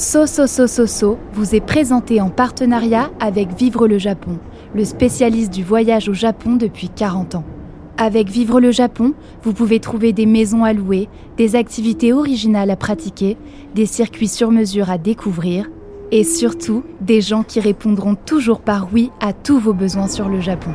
[0.00, 4.38] So So So So So vous est présenté en partenariat avec Vivre le Japon,
[4.72, 7.44] le spécialiste du voyage au Japon depuis 40 ans.
[7.96, 12.76] Avec Vivre le Japon, vous pouvez trouver des maisons à louer, des activités originales à
[12.76, 13.36] pratiquer,
[13.74, 15.68] des circuits sur mesure à découvrir
[16.12, 20.40] et surtout des gens qui répondront toujours par oui à tous vos besoins sur le
[20.40, 20.70] Japon.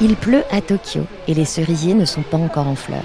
[0.00, 3.00] Il pleut à Tokyo et les cerisiers ne sont pas encore en fleurs.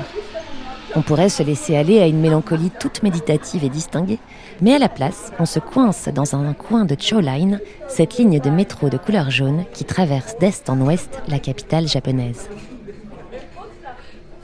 [0.96, 4.18] On pourrait se laisser aller à une mélancolie toute méditative et distinguée,
[4.60, 8.40] mais à la place, on se coince dans un coin de Cho Line, cette ligne
[8.40, 12.50] de métro de couleur jaune qui traverse d'est en ouest la capitale japonaise.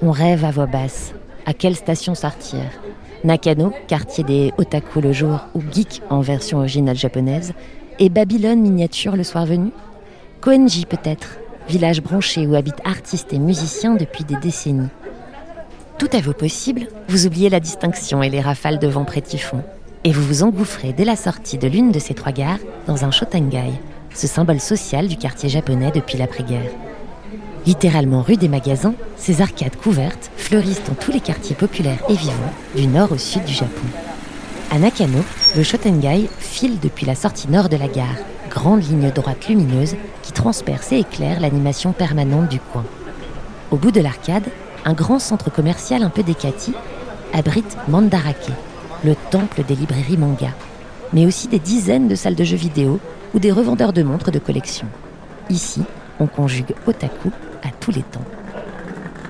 [0.03, 1.13] On rêve à voix basse.
[1.47, 2.61] À quelle station sortir?
[3.23, 7.53] Nakano, quartier des otaku le jour ou geek en version originale japonaise,
[7.97, 9.71] et Babylone miniature le soir venu?
[10.41, 14.89] Koenji peut-être, village branché où habitent artistes et musiciens depuis des décennies.
[15.97, 19.63] Tout à vos possibles, vous oubliez la distinction et les rafales de vent pré-typhon,
[20.03, 23.11] et vous vous engouffrez dès la sortie de l'une de ces trois gares dans un
[23.11, 23.71] shotengai,
[24.13, 26.71] ce symbole social du quartier japonais depuis l'après-guerre.
[27.65, 32.53] Littéralement rue des magasins, ces arcades couvertes fleurissent dans tous les quartiers populaires et vivants
[32.75, 33.87] du nord au sud du Japon.
[34.71, 35.23] À Nakano,
[35.55, 38.17] le shotengai file depuis la sortie nord de la gare,
[38.55, 42.85] grande ligne droite lumineuse qui transperce et éclaire l'animation permanente du coin.
[43.69, 44.45] Au bout de l'arcade,
[44.85, 46.73] un grand centre commercial un peu décati
[47.33, 48.51] abrite Mandarake,
[49.03, 50.51] le temple des librairies manga,
[51.11, 52.99] mais aussi des dizaines de salles de jeux vidéo
[53.33, 54.87] ou des revendeurs de montres de collection.
[55.49, 55.83] Ici,
[56.21, 58.23] on conjugue otaku à tous les temps.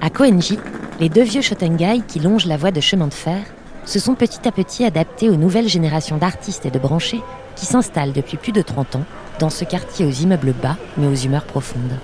[0.01, 0.59] À Koenji,
[0.99, 3.41] les deux vieux shotengai qui longent la voie de chemin de fer
[3.85, 7.23] se sont petit à petit adaptés aux nouvelles générations d'artistes et de branchés
[7.55, 9.05] qui s'installent depuis plus de 30 ans
[9.39, 11.99] dans ce quartier aux immeubles bas mais aux humeurs profondes.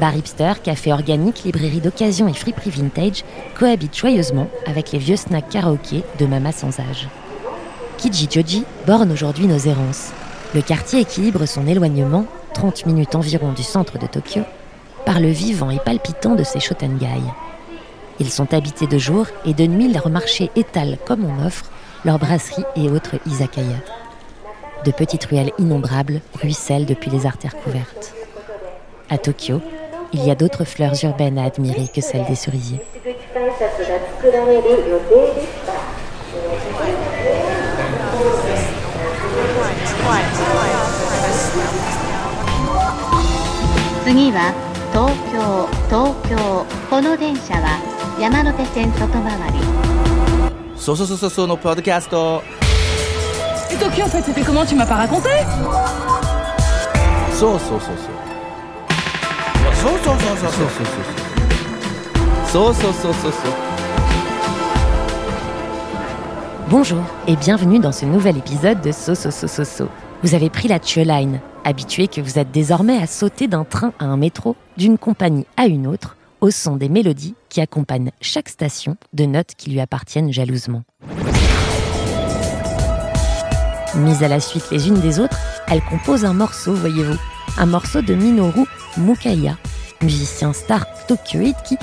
[0.00, 3.24] Bar hipster, café organique, librairie d'occasion et friperie vintage
[3.58, 7.08] cohabitent joyeusement avec les vieux snacks karaoké de Mama sans âge.
[7.96, 10.12] Kijiji borne aujourd'hui nos errances.
[10.54, 14.42] Le quartier équilibre son éloignement, 30 minutes environ du centre de Tokyo,
[15.06, 17.22] par le vivant et palpitant de ces shotengai.
[18.20, 21.70] Ils sont habités de jour et de nuit leurs marchés étalent comme on offre
[22.04, 23.76] leurs brasseries et autres izakaya.
[24.86, 28.14] De petites ruelles innombrables ruissellent depuis les artères couvertes.
[29.10, 29.60] À Tokyo,
[30.12, 32.80] il y a d'autres fleurs urbaines à admirer que celles des cerisiers.
[50.76, 52.12] So, so, so, so, so, no podcast.
[53.76, 55.28] Et Tokyo, en fait, c'était comment Tu m'as pas raconté
[57.32, 58.10] So, so, so, so.
[59.74, 61.02] So, so, so, so, so, so, so.
[62.46, 63.52] So, so, so, so, so.
[66.70, 69.88] Bonjour et bienvenue dans ce nouvel épisode de So So So So So.
[70.22, 73.92] Vous avez pris la Tue Line, habitué que vous êtes désormais à sauter d'un train
[73.98, 78.48] à un métro, d'une compagnie à une autre, au son des mélodies qui accompagnent chaque
[78.48, 80.82] station de notes qui lui appartiennent jalousement.
[83.96, 85.38] Mises à la suite les unes des autres,
[85.68, 87.16] elles composent un morceau, voyez-vous,
[87.56, 88.64] un morceau de Minoru
[88.98, 89.56] Mukaya,
[90.02, 91.78] musicien star tokyoïde qui,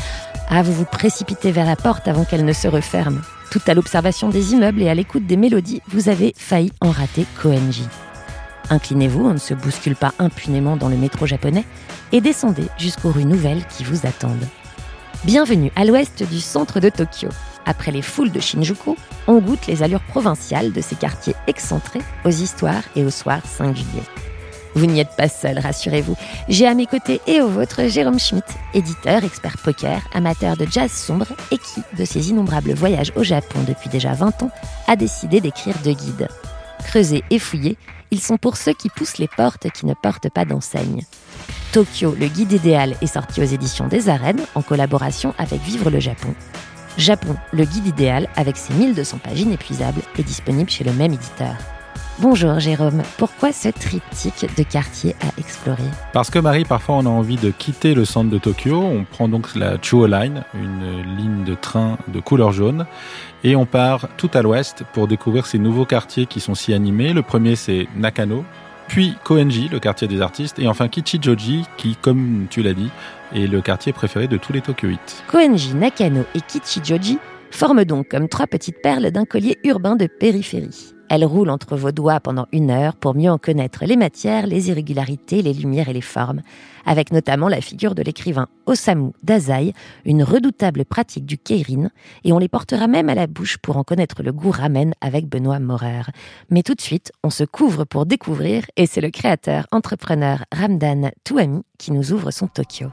[0.48, 3.22] ah, vous vous précipitez vers la porte avant qu'elle ne se referme.
[3.50, 7.26] Tout à l'observation des immeubles et à l'écoute des mélodies, vous avez failli en rater
[7.42, 7.88] Koenji.
[8.70, 11.66] Inclinez-vous, on ne se bouscule pas impunément dans le métro japonais,
[12.12, 14.48] et descendez jusqu'aux rues nouvelles qui vous attendent.
[15.24, 17.30] Bienvenue à l'ouest du centre de Tokyo.
[17.66, 18.96] Après les foules de Shinjuku,
[19.28, 24.04] on goûte les allures provinciales de ces quartiers excentrés aux histoires et aux soirs singuliers.
[24.76, 26.16] Vous n'y êtes pas seul, rassurez-vous.
[26.50, 30.92] J'ai à mes côtés et au vôtre Jérôme Schmitt, éditeur, expert poker, amateur de jazz
[30.92, 34.52] sombre et qui, de ses innombrables voyages au Japon depuis déjà 20 ans,
[34.88, 36.28] a décidé d'écrire deux guides.
[36.84, 37.78] Creusés et fouillés,
[38.10, 41.04] ils sont pour ceux qui poussent les portes qui ne portent pas d'enseigne.
[41.72, 46.00] Tokyo, le guide idéal, est sorti aux éditions des Arènes en collaboration avec Vivre le
[46.00, 46.34] Japon.
[46.98, 51.56] Japon, le guide idéal, avec ses 1200 pages inépuisables, est disponible chez le même éditeur.
[52.20, 55.82] Bonjour Jérôme, pourquoi ce triptyque de quartiers à explorer?
[56.14, 59.28] Parce que Marie, parfois on a envie de quitter le centre de Tokyo, on prend
[59.28, 62.86] donc la Chuo Line, une ligne de train de couleur jaune,
[63.44, 67.14] et on part tout à l'ouest pour découvrir ces nouveaux quartiers qui sont si animés.
[67.14, 68.46] Le premier c'est Nakano,
[68.94, 72.92] puis Koenji, le quartier des artistes, et enfin Kichijoji, qui, comme tu l'as dit,
[73.34, 75.24] est le quartier préféré de tous les Tokyoïtes.
[75.28, 77.18] Koenji, Nakano et Kichijoji
[77.50, 80.94] forment donc comme trois petites perles d'un collier urbain de périphérie.
[81.10, 84.70] Elles roulent entre vos doigts pendant une heure pour mieux en connaître les matières, les
[84.70, 86.42] irrégularités, les lumières et les formes,
[86.86, 89.74] avec notamment la figure de l'écrivain Osamu Dazai,
[90.06, 91.90] une redoutable pratique du keirin,
[92.24, 95.28] et on les portera même à la bouche pour en connaître le goût ramen avec
[95.28, 96.04] Benoît Maurer.
[96.50, 101.12] Mais tout de suite, on se couvre pour découvrir, et c'est le créateur, entrepreneur Ramdan
[101.24, 102.88] Touami qui nous ouvre son Tokyo.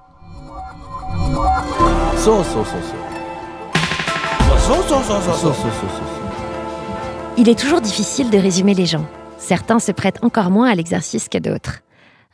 [7.41, 9.07] Il est toujours difficile de résumer les gens.
[9.39, 11.79] Certains se prêtent encore moins à l'exercice que d'autres.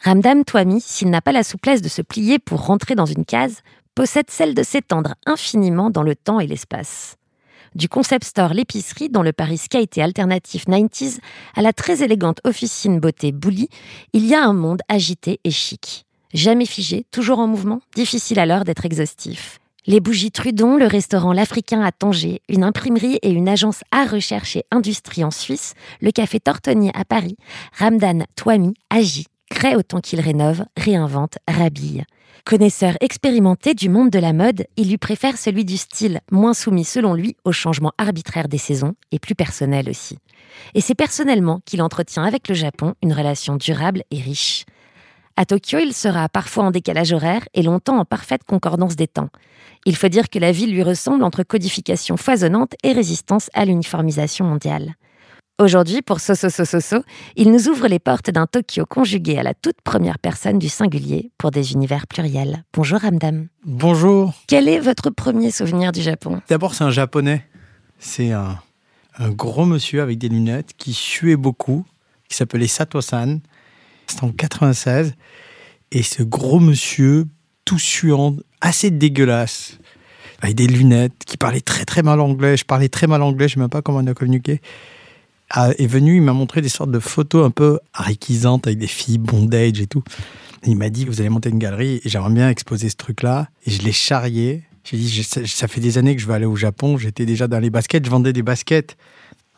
[0.02, 3.60] Ramdam Touami, s'il n'a pas la souplesse de se plier pour rentrer dans une case,
[3.94, 7.18] possède celle de s'étendre infiniment dans le temps et l'espace.
[7.76, 11.20] Du concept store L'épicerie, dans le Paris skate et alternatif 90s,
[11.54, 13.68] à la très élégante officine beauté Bouli,
[14.12, 16.04] il y a un monde agité et chic.
[16.34, 19.60] Jamais figé, toujours en mouvement, difficile alors d'être exhaustif.
[19.88, 24.56] Les bougies Trudon, le restaurant L'Africain à Tanger, une imprimerie et une agence à recherche
[24.56, 27.36] et industrie en Suisse, le café Tortoni à Paris,
[27.78, 32.02] Ramdan Touami agit, crée autant qu'il rénove, réinvente, rhabille.
[32.44, 36.84] Connaisseur expérimenté du monde de la mode, il lui préfère celui du style, moins soumis
[36.84, 40.18] selon lui aux changements arbitraires des saisons et plus personnel aussi.
[40.74, 44.64] Et c'est personnellement qu'il entretient avec le Japon une relation durable et riche.
[45.38, 49.28] À Tokyo, il sera parfois en décalage horaire et longtemps en parfaite concordance des temps.
[49.88, 54.44] Il faut dire que la ville lui ressemble entre codification foisonnante et résistance à l'uniformisation
[54.44, 54.94] mondiale.
[55.60, 56.96] Aujourd'hui, pour Soso Soso So,
[57.36, 61.30] il nous ouvre les portes d'un Tokyo conjugué à la toute première personne du singulier
[61.38, 62.64] pour des univers pluriels.
[62.74, 63.46] Bonjour Ramdam.
[63.64, 64.34] Bonjour.
[64.48, 66.42] Quel est votre premier souvenir du Japon?
[66.48, 67.46] D'abord, c'est un japonais.
[68.00, 68.58] C'est un,
[69.18, 71.86] un gros monsieur avec des lunettes qui suait beaucoup,
[72.28, 73.40] qui s'appelait Sato-san.
[74.08, 75.14] C'était en 96.
[75.92, 77.26] Et ce gros monsieur,
[77.64, 79.78] tout suant, assez dégueulasse,
[80.40, 82.56] avec des lunettes, qui parlait très très mal anglais.
[82.56, 84.60] Je parlais très mal anglais, je ne sais même pas comment on a communiqué.
[85.50, 88.88] a- est venu, il m'a montré des sortes de photos un peu ariquisantes avec des
[88.88, 90.02] filles bondage et tout.
[90.64, 93.48] Et il m'a dit, vous allez monter une galerie et j'aimerais bien exposer ce truc-là.
[93.64, 94.64] Et je l'ai charrié.
[94.82, 96.96] J'ai dit, ça, fait des années que je veux aller au Japon.
[96.98, 98.04] J'étais déjà dans les baskets.
[98.04, 98.96] Je vendais des baskets.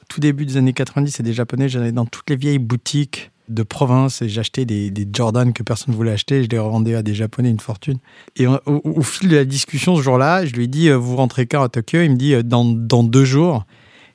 [0.08, 1.68] Tout début des années 90, c'est des Japonais.
[1.70, 5.92] J'allais dans toutes les vieilles boutiques de province et j'achetais des, des Jordan que personne
[5.92, 6.44] ne voulait acheter.
[6.44, 7.98] Je les revendais à des Japonais une fortune.
[8.36, 11.46] Et au, fil de la discussion ce jour-là, je lui ai dit, euh, vous rentrez
[11.46, 12.00] quand à Tokyo?
[12.02, 13.64] Il me dit, euh, dans, deux jours.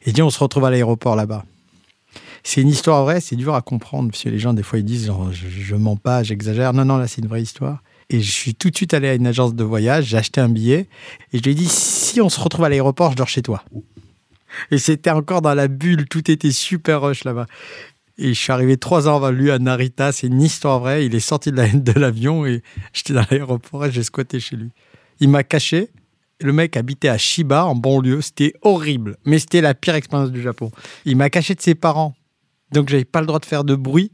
[0.04, 1.46] Et il dit, on se retrouve à l'aéroport là-bas.
[2.44, 4.86] C'est une histoire vraie, c'est dur à comprendre, parce que les gens, des fois, ils
[4.86, 6.74] disent, je, je mens pas, j'exagère.
[6.74, 7.82] Non, non, là, c'est une vraie histoire.
[8.10, 10.50] Et je suis tout de suite allé à une agence de voyage, j'ai acheté un
[10.50, 10.88] billet,
[11.32, 13.64] et je lui ai dit, si on se retrouve à l'aéroport, je dors chez toi.
[14.72, 17.48] Et c'était encore dans la bulle, tout était super rush là-bas.
[18.18, 21.06] Et je suis arrivé trois ans avant lui à Narita, c'est une histoire vraie.
[21.06, 22.62] Il est sorti de la- de l'avion et
[22.94, 24.70] j'étais dans l'aéroport et j'ai squatté chez lui.
[25.20, 25.90] Il m'a caché.
[26.42, 28.22] Le mec habitait à Shiba, en banlieue.
[28.22, 30.72] C'était horrible, mais c'était la pire expérience du Japon.
[31.06, 32.16] Il m'a caché de ses parents.
[32.72, 34.12] Donc, j'avais pas le droit de faire de bruit.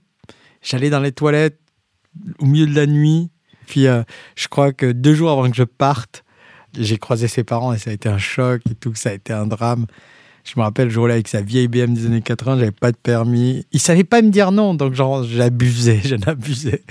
[0.62, 1.60] J'allais dans les toilettes
[2.40, 3.32] au milieu de la nuit.
[3.68, 4.04] Puis, euh,
[4.36, 6.24] je crois que deux jours avant que je parte,
[6.78, 8.94] j'ai croisé ses parents et ça a été un choc et tout.
[8.96, 9.88] Ça a été un drame.
[10.50, 12.98] Je me rappelle, je roulais avec sa vieille BM des années 80, j'avais pas de
[12.98, 13.68] permis.
[13.72, 16.82] Il savait pas me dire non, donc genre, j'abusais, j'en abusais.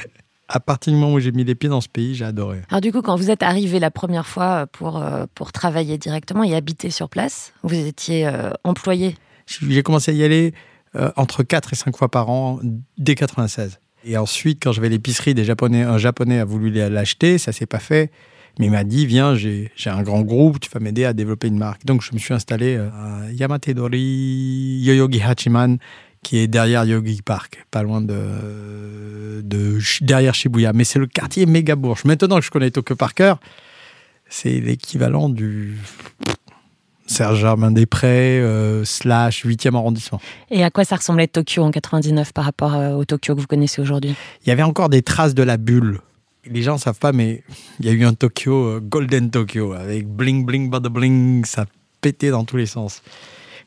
[0.46, 2.62] À partir du moment où j'ai mis les pieds dans ce pays, j'ai adoré.
[2.70, 6.44] Alors du coup, quand vous êtes arrivé la première fois pour, euh, pour travailler directement
[6.44, 9.16] et habiter sur place, vous étiez euh, employé?
[9.46, 10.54] J'ai commencé à y aller
[10.94, 12.60] euh, entre 4 et 5 fois par an
[12.96, 13.80] dès 96.
[14.04, 17.80] Et ensuite, quand j'avais l'épicerie, des Japonais, un Japonais a voulu l'acheter, ça s'est pas
[17.80, 18.12] fait.
[18.58, 21.58] Mais il m'a dit, viens, j'ai un grand groupe, tu vas m'aider à développer une
[21.58, 21.84] marque.
[21.84, 25.78] Donc je me suis installé euh, à Yamatedori Yoyogi Hachiman,
[26.22, 30.72] qui est derrière Yogi Park, pas loin de, de derrière Shibuya.
[30.72, 32.04] Mais c'est le quartier méga bourge.
[32.04, 33.38] Maintenant que je connais Tokyo par cœur,
[34.28, 35.78] c'est l'équivalent du
[37.06, 40.20] Serge Germain-des-Prés, euh, slash 8e arrondissement.
[40.50, 43.46] Et à quoi ça ressemblait Tokyo en 99 par rapport euh, au Tokyo que vous
[43.46, 44.14] connaissez aujourd'hui?
[44.44, 46.00] Il y avait encore des traces de la bulle.
[46.50, 47.42] Les gens ne savent pas, mais
[47.80, 51.66] il y a eu un Tokyo, euh, Golden Tokyo, avec bling, bling, bada bling, ça
[52.00, 53.02] pétait dans tous les sens.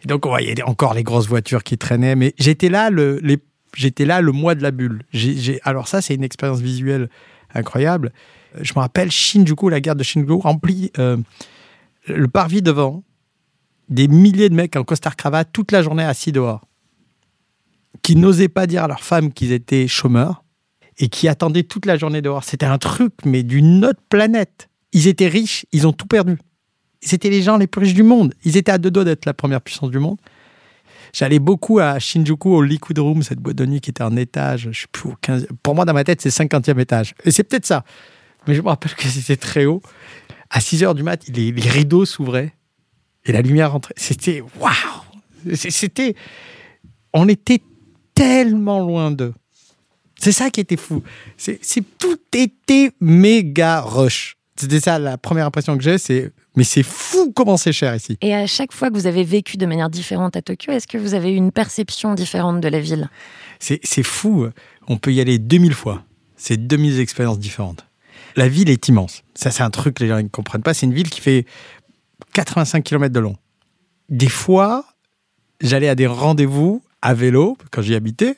[0.03, 3.19] Et donc, on voyait encore les grosses voitures qui traînaient, mais j'étais là le,
[4.31, 5.03] mois de la bulle.
[5.63, 7.09] Alors ça, c'est une expérience visuelle
[7.53, 8.11] incroyable.
[8.59, 11.17] Je me rappelle Shinjuku, la gare de Shinjuku, remplie, euh,
[12.07, 13.03] le parvis devant,
[13.89, 16.65] des milliers de mecs en costard cravate toute la journée assis dehors,
[18.01, 20.43] qui n'osaient pas dire à leurs femmes qu'ils étaient chômeurs
[20.97, 22.43] et qui attendaient toute la journée dehors.
[22.43, 24.69] C'était un truc, mais d'une autre planète.
[24.93, 26.37] Ils étaient riches, ils ont tout perdu.
[27.01, 28.33] C'était les gens les plus riches du monde.
[28.43, 30.17] Ils étaient à deux doigts d'être la première puissance du monde.
[31.13, 34.69] J'allais beaucoup à Shinjuku, au Liquid Room, cette boîte de nuit qui était en étage,
[34.71, 35.47] je sais plus, au 15...
[35.61, 37.15] pour moi dans ma tête c'est 50e étage.
[37.25, 37.83] Et c'est peut-être ça.
[38.47, 39.81] Mais je me rappelle que c'était très haut.
[40.49, 42.53] À 6 heures du mat, les, les rideaux s'ouvraient
[43.25, 43.93] et la lumière rentrait.
[43.97, 46.15] C'était waouh C'était.
[47.13, 47.61] On était
[48.13, 49.33] tellement loin d'eux.
[50.21, 51.03] C'est ça qui était fou.
[51.37, 51.59] C'est
[51.97, 54.37] tout était méga rush.
[54.55, 58.17] C'était ça la première impression que j'ai, c'est mais c'est fou comment c'est cher ici.
[58.21, 60.97] Et à chaque fois que vous avez vécu de manière différente à Tokyo, est-ce que
[60.97, 63.09] vous avez eu une perception différente de la ville?
[63.59, 64.47] C'est fou.
[64.87, 66.03] On peut y aller 2000 fois.
[66.35, 67.85] C'est 2000 expériences différentes.
[68.35, 69.23] La ville est immense.
[69.33, 70.73] Ça, c'est un truc que les gens ne comprennent pas.
[70.73, 71.45] C'est une ville qui fait
[72.33, 73.35] 85 km de long.
[74.09, 74.85] Des fois,
[75.61, 78.37] j'allais à des rendez-vous à vélo, quand j'y habitais,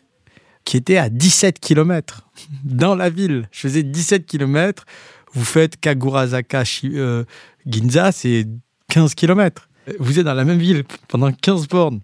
[0.65, 2.27] qui étaient à 17 km
[2.63, 3.47] dans la ville.
[3.51, 4.85] Je faisais 17 km.
[5.33, 7.23] Vous faites Kagurazaka, euh,
[7.65, 8.47] Ginza, c'est
[8.89, 9.67] 15 km.
[9.99, 12.01] Vous êtes dans la même ville pendant 15 bornes.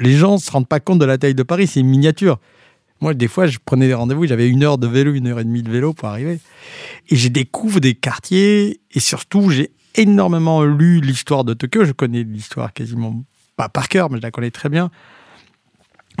[0.00, 2.38] Les gens ne se rendent pas compte de la taille de Paris, c'est une miniature.
[3.00, 5.44] Moi, des fois, je prenais des rendez-vous, j'avais une heure de vélo, une heure et
[5.44, 6.38] demie de vélo pour arriver.
[7.08, 11.84] Et je découvre des quartiers, et surtout, j'ai énormément lu l'histoire de Tokyo.
[11.84, 13.22] Je connais l'histoire quasiment
[13.56, 14.90] pas par cœur, mais je la connais très bien.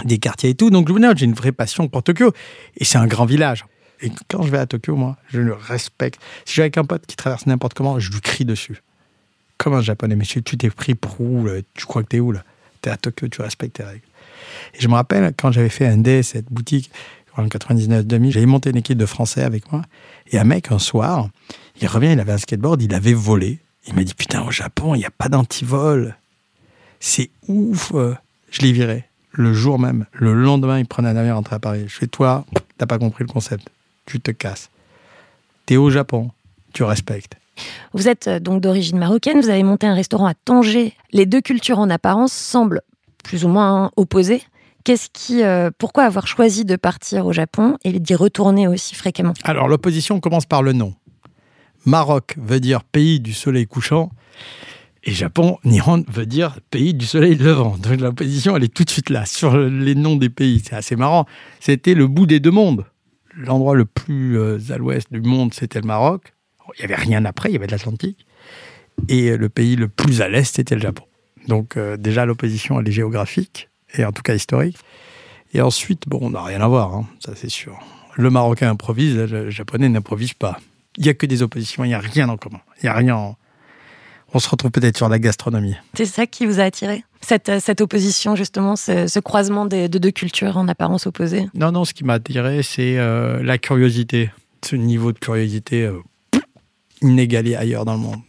[0.04, 0.70] Des quartiers et tout.
[0.70, 2.32] Donc, j'ai une vraie passion pour Tokyo.
[2.76, 3.64] Et c'est un grand village.
[4.00, 6.20] Et quand je vais à Tokyo, moi, je le respecte.
[6.44, 8.82] Si j'ai avec un pote qui traverse n'importe comment, je lui crie dessus.
[9.58, 10.16] Comme un japonais.
[10.16, 12.42] Mais tu t'es pris pour où Tu crois que t'es où là?
[12.80, 14.02] T'es à Tokyo, tu respectes tes règles.
[14.74, 16.90] Et je me rappelle, quand j'avais fait un dé, cette boutique,
[17.36, 19.82] en 99-2000, j'avais monté une équipe de Français avec moi.
[20.32, 21.28] Et un mec, un soir,
[21.80, 23.60] il revient, il avait un skateboard, il avait volé.
[23.86, 26.16] Il m'a dit Putain, au Japon, il n'y a pas d'antivol.
[26.98, 27.92] C'est ouf.
[28.50, 29.04] Je l'ai viré.
[29.32, 31.84] Le jour même, le lendemain, il prenait un avion rentrer à Paris.
[31.88, 32.44] Je fais Toi,
[32.78, 33.68] t'as pas compris le concept.
[34.06, 34.70] Tu te casses.
[35.66, 36.30] T'es au Japon.
[36.74, 37.36] Tu respectes.
[37.92, 40.94] Vous êtes euh, donc d'origine marocaine, vous avez monté un restaurant à Tanger.
[41.12, 42.80] Les deux cultures en apparence semblent
[43.22, 44.42] plus ou moins opposées.
[44.84, 49.34] Qu'est-ce qui, euh, pourquoi avoir choisi de partir au Japon et d'y retourner aussi fréquemment?
[49.44, 50.94] Alors l'opposition commence par le nom.
[51.84, 54.10] Maroc veut dire pays du soleil couchant.
[55.04, 57.76] Et Japon, Nihon veut dire pays du soleil levant.
[57.76, 60.62] Donc l'opposition, elle est tout de suite là, sur les noms des pays.
[60.64, 61.26] C'est assez marrant.
[61.58, 62.84] C'était le bout des deux mondes.
[63.36, 66.34] L'endroit le plus euh, à l'ouest du monde, c'était le Maroc.
[66.78, 68.26] Il n'y avait rien après, il y avait de l'Atlantique.
[69.08, 71.04] Et le pays le plus à l'est, c'était le Japon.
[71.48, 74.78] Donc euh, déjà, l'opposition, elle est géographique, et en tout cas historique.
[75.54, 77.78] Et ensuite, bon, on n'a rien à voir, hein, ça c'est sûr.
[78.16, 80.60] Le Marocain improvise, le Japonais n'improvise pas.
[80.98, 82.60] Il n'y a que des oppositions, il n'y a rien en commun.
[82.78, 83.36] Il n'y a rien.
[84.34, 85.74] On se retrouve peut-être sur la gastronomie.
[85.94, 87.04] C'est ça qui vous a attiré?
[87.20, 91.48] Cette, euh, cette opposition, justement, ce, croisement de deux cultures en apparence opposées?
[91.54, 94.30] Non, non, ce qui m'a attiré, c'est euh, la curiosité.
[94.64, 96.00] Ce niveau de curiosité euh,
[97.02, 98.20] inégalé ailleurs dans le monde.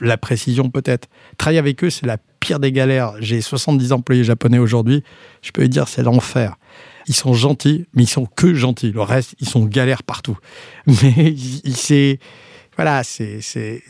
[0.00, 1.08] La précision, peut-être.
[1.38, 3.14] Travailler avec eux, c'est la pire des galères.
[3.20, 5.02] J'ai 70 employés japonais aujourd'hui.
[5.42, 6.56] Je peux dire, c'est l'enfer
[7.06, 8.92] ils sont gentils, mais ils sont que gentils.
[8.92, 10.38] Le reste, ils sont galères partout.
[10.86, 11.34] Mais
[11.72, 12.18] c'est,
[12.76, 13.80] voilà, c'est, si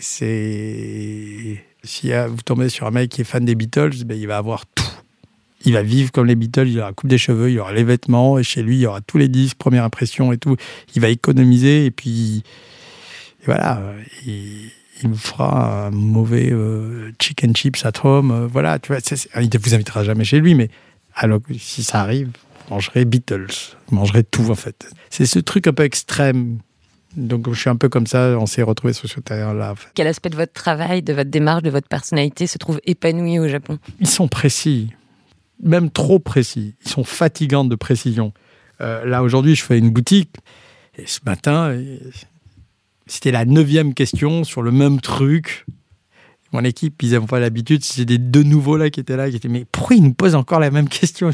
[2.28, 4.84] vous tombez sur un mec qui est fan des Beatles, ben, il va avoir tout.
[5.64, 7.82] Il va vivre comme les Beatles, il aura la coupe des cheveux, il aura les
[7.82, 10.56] vêtements, et chez lui, il y aura tous les disques, première impression et tout.
[10.94, 12.44] Il va économiser, et puis,
[13.44, 13.82] voilà,
[14.26, 14.70] il,
[15.02, 18.30] il vous fera un mauvais euh, chicken chips at home.
[18.30, 19.00] Euh, voilà, tu vois,
[19.40, 20.70] il ne vous invitera jamais chez lui, mais
[21.14, 22.30] alors si ça arrive,
[22.70, 24.88] mangerai Beatles, mangerai tout en fait.
[25.10, 26.58] C'est ce truc un peu extrême.
[27.16, 29.74] Donc je suis un peu comme ça, on s'est retrouvé sur ce terrain-là.
[29.94, 33.48] Quel aspect de votre travail, de votre démarche, de votre personnalité se trouve épanoui au
[33.48, 33.78] Japon?
[34.00, 34.92] Ils sont précis,
[35.62, 36.74] même trop précis.
[36.84, 38.32] Ils sont fatigants de précision.
[38.80, 40.36] Euh, là aujourd'hui, je fais une boutique
[40.98, 41.78] et ce matin,
[43.06, 45.66] c'était la neuvième question sur le même truc.
[46.52, 47.84] Mon équipe, ils n'avaient pas l'habitude.
[47.84, 50.34] C'était des deux nouveaux là qui étaient là, qui étaient mais pourquoi ils nous posent
[50.34, 51.30] encore la même question?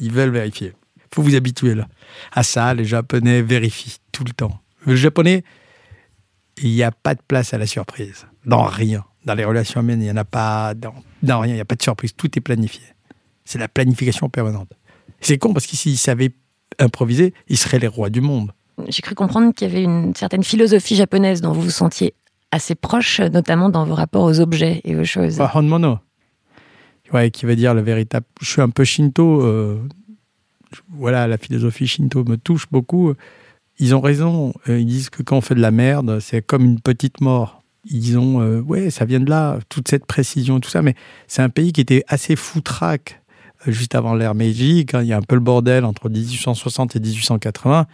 [0.00, 0.72] Ils veulent vérifier.
[0.96, 1.88] Il faut vous habituer là.
[2.32, 4.60] À ça, les Japonais vérifient tout le temps.
[4.86, 5.44] Le Japonais,
[6.62, 8.26] il n'y a pas de place à la surprise.
[8.46, 9.04] Dans rien.
[9.24, 10.74] Dans les relations humaines, il n'y en a pas.
[10.74, 12.12] Dans, dans rien, il n'y a pas de surprise.
[12.16, 12.82] Tout est planifié.
[13.44, 14.70] C'est la planification permanente.
[15.20, 16.32] C'est con parce que s'ils savaient
[16.78, 18.52] improviser, ils seraient les rois du monde.
[18.88, 22.14] J'ai cru comprendre qu'il y avait une certaine philosophie japonaise dont vous vous sentiez
[22.50, 25.36] assez proche, notamment dans vos rapports aux objets et aux choses.
[25.36, 25.98] Bah, Honmono.
[27.12, 28.24] Ouais, qui veut dire le véritable.
[28.40, 29.42] Je suis un peu shinto.
[29.42, 29.78] euh,
[30.88, 33.14] voilà, la philosophie shinto me touche beaucoup.
[33.80, 34.52] Ils ont raison.
[34.68, 37.62] Euh, Ils disent que quand on fait de la merde, c'est comme une petite mort.
[37.90, 40.82] Ils ont, euh, ouais, ça vient de là, toute cette précision, tout ça.
[40.82, 40.94] Mais
[41.26, 43.22] c'est un pays qui était assez foutraque
[43.66, 46.94] euh, juste avant l'ère Meiji, quand il y a un peu le bordel entre 1860
[46.96, 47.86] et 1880.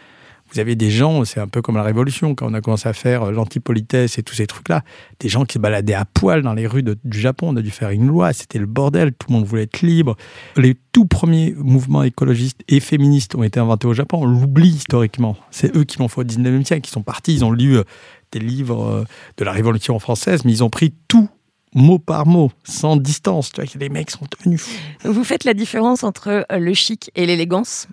[0.56, 2.94] Vous avez des gens, c'est un peu comme la Révolution, quand on a commencé à
[2.94, 4.84] faire euh, l'antipolitesse et tous ces trucs-là,
[5.20, 7.48] des gens qui se baladaient à poil dans les rues du Japon.
[7.50, 10.16] On a dû faire une loi, c'était le bordel, tout le monde voulait être libre.
[10.56, 15.36] Les tout premiers mouvements écologistes et féministes ont été inventés au Japon, on l'oublie historiquement.
[15.50, 17.84] C'est eux qui l'ont fait au 19e siècle, qui sont partis, ils ont lu euh,
[18.32, 19.04] des livres euh,
[19.36, 21.28] de la Révolution française, mais ils ont pris tout
[21.76, 23.52] mot par mot, sans distance.
[23.52, 25.12] Tu vois, les mecs sont devenus fous.
[25.12, 27.86] Vous faites la différence entre euh, le chic et l'élégance.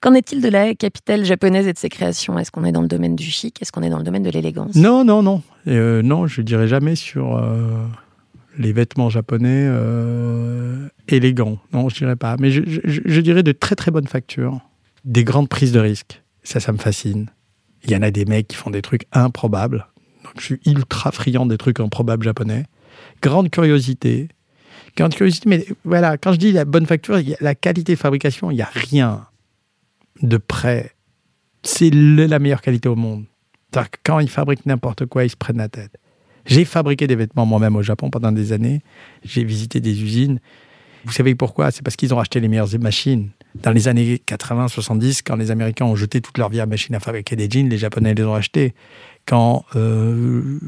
[0.00, 2.38] Qu'en est-il de la capitale japonaise et de ses créations?
[2.38, 3.62] Est-ce qu'on est dans le domaine du chic?
[3.62, 4.74] Est-ce qu'on est dans le domaine de l'élégance?
[4.74, 5.42] Non, non, non.
[5.66, 7.86] Euh, non, je dirais jamais sur euh,
[8.58, 11.58] les vêtements japonais euh, élégants.
[11.72, 12.36] Non, je dirais pas.
[12.38, 14.60] Mais je, je- je dirais de très très bonne facture.
[15.04, 16.22] Des grandes prises de risques.
[16.42, 17.30] Ça, ça me fascine.
[17.84, 19.86] Il y en a des mecs qui font des trucs improbables.
[20.24, 22.64] Donc, je suis ultra friand des trucs improbables japonais.
[23.22, 24.28] Grande curiosité.
[24.96, 28.54] Grande curiosité, mais voilà, quand je dis la bonne facture, la qualité de fabrication, il
[28.56, 29.26] n'y a rien
[30.22, 30.92] de près.
[31.62, 33.24] C'est la meilleure qualité au monde.
[34.04, 35.96] Quand ils fabriquent n'importe quoi, ils se prennent la tête.
[36.46, 38.80] J'ai fabriqué des vêtements moi-même au Japon pendant des années.
[39.22, 40.40] J'ai visité des usines.
[41.04, 41.70] Vous savez pourquoi?
[41.70, 43.30] C'est parce qu'ils ont acheté les meilleures machines.
[43.54, 47.00] Dans les années 80-70, quand les Américains ont jeté toute leur vie à machines à
[47.00, 48.74] fabriquer des jeans, les Japonais les ont achetés.
[49.26, 50.58] Quand euh,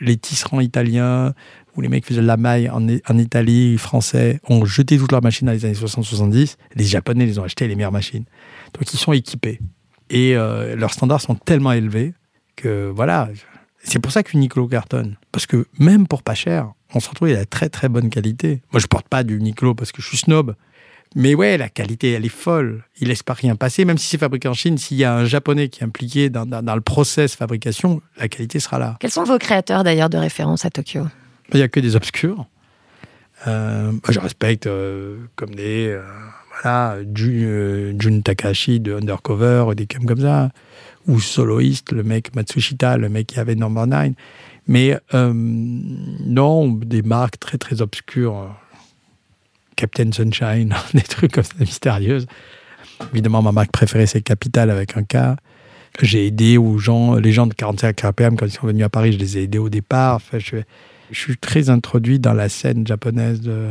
[0.00, 1.34] les tisserands italiens
[1.78, 5.46] ou les mecs faisaient de la maille en, Italie, français, ont jeté toutes leurs machines
[5.46, 8.24] dans les années 60-70, les Japonais les ont acheté les meilleures machines.
[8.74, 9.60] Donc ils sont équipés.
[10.10, 12.14] Et euh, leurs standards sont tellement élevés
[12.56, 13.28] que voilà.
[13.84, 15.16] C'est pour ça qu'Uniqlo cartonne.
[15.30, 18.60] Parce que même pour pas cher, on se retrouve à la très très bonne qualité.
[18.72, 20.56] Moi, je porte pas du Uniqlo parce que je suis snob.
[21.14, 22.82] Mais ouais, la qualité, elle est folle.
[23.00, 23.84] Il laisse pas rien passer.
[23.84, 26.44] Même si c'est fabriqué en Chine, s'il y a un japonais qui est impliqué dans,
[26.44, 28.96] dans- dans le process fabrication, la qualité sera là.
[29.00, 31.06] Quels sont vos créateurs d'ailleurs de référence à Tokyo?
[31.52, 32.46] Il n'y a que des obscurs.
[33.46, 35.88] Euh, je respecte euh, comme des.
[35.88, 36.02] euh,
[36.62, 40.50] voilà, Jun, Jun Takahashi de Undercover, des comme comme ça.
[41.06, 44.10] Ou Soloist, le mec Matsushita, le mec qui avait Number 9.
[44.66, 48.54] Mais non, des marques très très obscures.
[49.76, 52.26] Captain Sunshine, des trucs comme ça mystérieuses.
[53.12, 55.38] Évidemment, ma marque préférée, c'est Capital avec un K.
[56.02, 59.12] J'ai aidé aux gens, les gens de 45 RPM, quand ils sont venus à Paris,
[59.12, 60.16] je les ai aidés au départ.
[60.16, 60.56] Enfin, je,
[61.10, 63.68] je suis très introduit dans la scène japonaise de,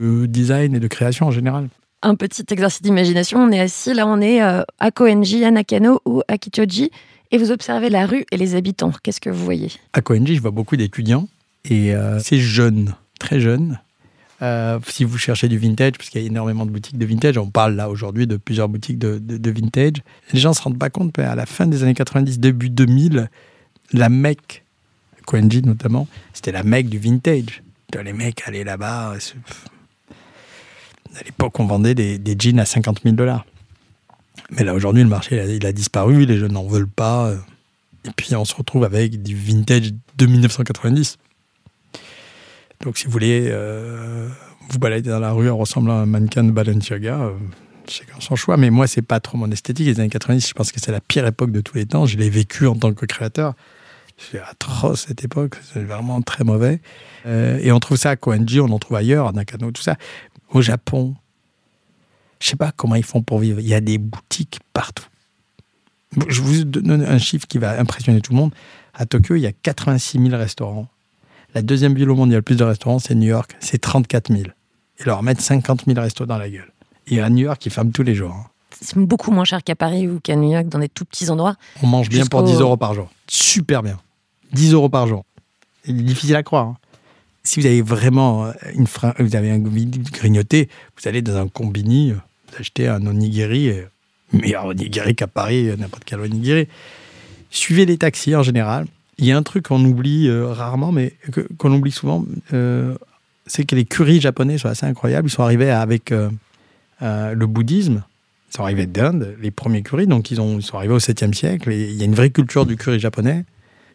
[0.00, 1.68] de design et de création en général.
[2.02, 3.40] Un petit exercice d'imagination.
[3.40, 6.90] On est assis, là on est euh, à Koenji, à Nakano ou à Kichoji,
[7.30, 8.92] et vous observez la rue et les habitants.
[9.02, 9.70] Qu'est-ce que vous voyez?
[9.92, 11.28] À Koenji, je vois beaucoup d'étudiants
[11.64, 13.78] et euh, c'est jeune, très jeune.
[14.42, 17.36] Euh, si vous cherchez du vintage, parce qu'il y a énormément de boutiques de vintage,
[17.36, 19.96] on parle là aujourd'hui de plusieurs boutiques de, de- de vintage.
[20.32, 22.70] Les gens ne se rendent pas compte, mais à la fin des années 90, début
[22.70, 23.28] 2000,
[23.92, 24.64] la Mecque,
[25.30, 27.62] Koenji notamment, c'était la Mecque du vintage.
[28.04, 29.14] Les mecs allaient là-bas.
[29.20, 29.34] c'est-
[31.18, 33.44] À l'époque, on vendait des, jeans à 50 000 dollars.
[34.50, 37.26] Mais là, aujourd'hui, le marché, il a, il a disparu, les jeunes n'en veulent pas.
[37.28, 37.36] euh,
[38.04, 41.18] et puis on se retrouve avec du vintage de 1990.
[42.82, 44.28] Donc si vous voulez euh,
[44.70, 47.32] vous balader dans la rue en ressemblant à un mannequin de Balenciaga, euh,
[47.88, 48.56] chacun son choix.
[48.56, 49.86] Mais moi, c'est pas trop mon esthétique.
[49.86, 52.06] Les années 90, je pense que c'est la pire époque de tous les temps.
[52.06, 53.54] Je l'ai vécu en tant que créateur.
[54.20, 56.80] C'est atroce cette époque, c'est vraiment très mauvais.
[57.26, 59.96] Euh, et on trouve ça à Koenji, on en trouve ailleurs, à Nakano, tout ça.
[60.50, 61.14] Au Japon,
[62.40, 63.60] je sais pas comment ils font pour vivre.
[63.60, 65.06] Il y a des boutiques partout.
[66.28, 68.54] Je vous donne un chiffre qui va impressionner tout le monde.
[68.94, 70.88] À Tokyo, il y a 86 000 restaurants.
[71.54, 73.28] La deuxième ville au monde où il y a le plus de restaurants, c'est New
[73.28, 73.56] York.
[73.60, 74.44] C'est 34 000.
[74.98, 76.72] Ils leur mettent 50 000 restos dans la gueule.
[77.06, 78.32] Et à New York, ils ferment tous les jours.
[78.32, 78.46] hein.
[78.82, 81.56] C'est beaucoup moins cher qu'à Paris ou qu'à New York, dans des tout petits endroits.
[81.82, 83.08] On mange bien pour Jusqu'au- 10 euros par jour.
[83.28, 83.98] Super bien.
[84.52, 85.24] 10 euros par jour.
[85.84, 86.66] C'est difficile à croire.
[86.68, 86.76] hein.
[87.42, 90.68] Si vous avez vraiment euh, une fra- vous avez un grignoté,
[91.00, 92.14] vous allez dans un combini, euh,
[92.50, 93.84] vous achetez un onigiri, euh,
[94.32, 96.68] meilleur onigiri qu'à Paris, n'importe quel onigiri.
[97.50, 98.86] Suivez les taxis en général.
[99.18, 101.14] Il y a un truc qu'on oublie rarement, mais
[101.58, 102.24] qu'on oublie souvent,
[103.46, 105.28] c'est que les currys japonais sont assez incroyables.
[105.28, 106.10] Ils sont arrivés avec
[107.00, 108.02] le bouddhisme.
[108.50, 111.34] Ils sont arrivés d'Inde, les premiers currys, donc ils, ont, ils sont arrivés au 7e
[111.34, 111.70] siècle.
[111.70, 113.44] Il y a une vraie culture du curry japonais.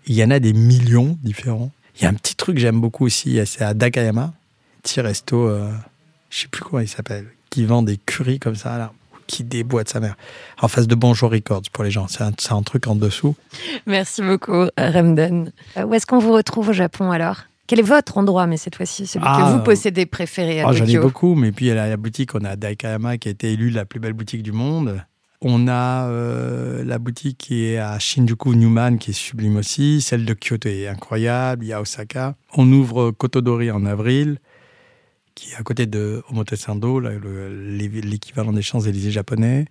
[0.07, 1.71] Il y en a des millions différents.
[1.97, 4.33] Il y a un petit truc que j'aime beaucoup aussi, c'est à Dakayama,
[4.83, 5.71] petit resto, euh,
[6.29, 8.91] je sais plus comment il s'appelle, qui vend des curries comme ça, là,
[9.27, 10.15] qui déboîte sa mère.
[10.61, 13.35] En face de Bonjour Records pour les gens, c'est un, truc en dessous.
[13.85, 15.51] Merci beaucoup, Ramden.
[15.77, 17.43] Euh, Où est-ce qu'on vous retrouve au Japon alors?
[17.67, 20.67] Quel est votre endroit, mais cette fois-ci, celui Ah, que vous euh, possédez préféré à
[20.67, 23.31] Oh, J'en ai beaucoup, mais puis à la, la boutique, on a Daikayama qui a
[23.31, 25.01] été élue la plus belle boutique du monde.
[25.47, 30.01] On a euh, la boutique qui est à Shinjuku Newman, qui est sublime aussi.
[30.01, 31.63] Celle de Kyoto est incroyable.
[31.63, 32.33] Il y a Osaka.
[32.55, 34.39] On ouvre Kotodori en avril,
[35.35, 39.67] qui est à côté de Omotesando, l'équivalent des Champs-Élysées japonais.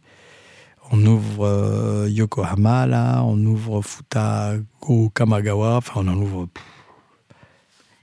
[0.92, 3.24] On ouvre euh, Yokohama, là.
[3.24, 5.78] On ouvre Futago Kamagawa.
[5.78, 6.46] Enfin, on en ouvre.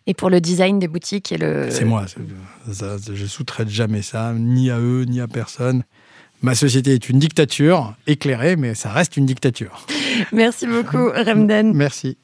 [0.08, 1.72] Et pour le design des boutiques et le.
[1.72, 2.06] C'est moi.
[2.74, 5.86] ça, je sous-traite jamais ça, ni à eux, ni à personne.
[6.42, 9.86] Ma société est une dictature, éclairée, mais ça reste une dictature.
[10.32, 11.74] Merci beaucoup, Ramden.
[11.74, 12.18] Merci.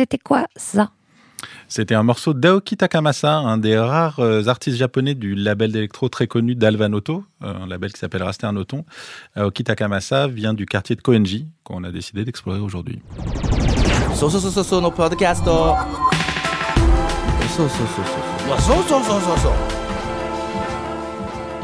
[0.00, 0.92] C'était quoi ça?
[1.68, 6.26] C'était un morceau d'Aoki Takamasa, un des rares euh, artistes japonais du label d'électro très
[6.26, 8.86] connu d'Alvanoto, euh, un label qui s'appelle Raster Noton.
[9.36, 13.02] Aoki Takamasa vient du quartier de Koenji, qu'on a décidé d'explorer aujourd'hui.
[14.20, 14.28] そ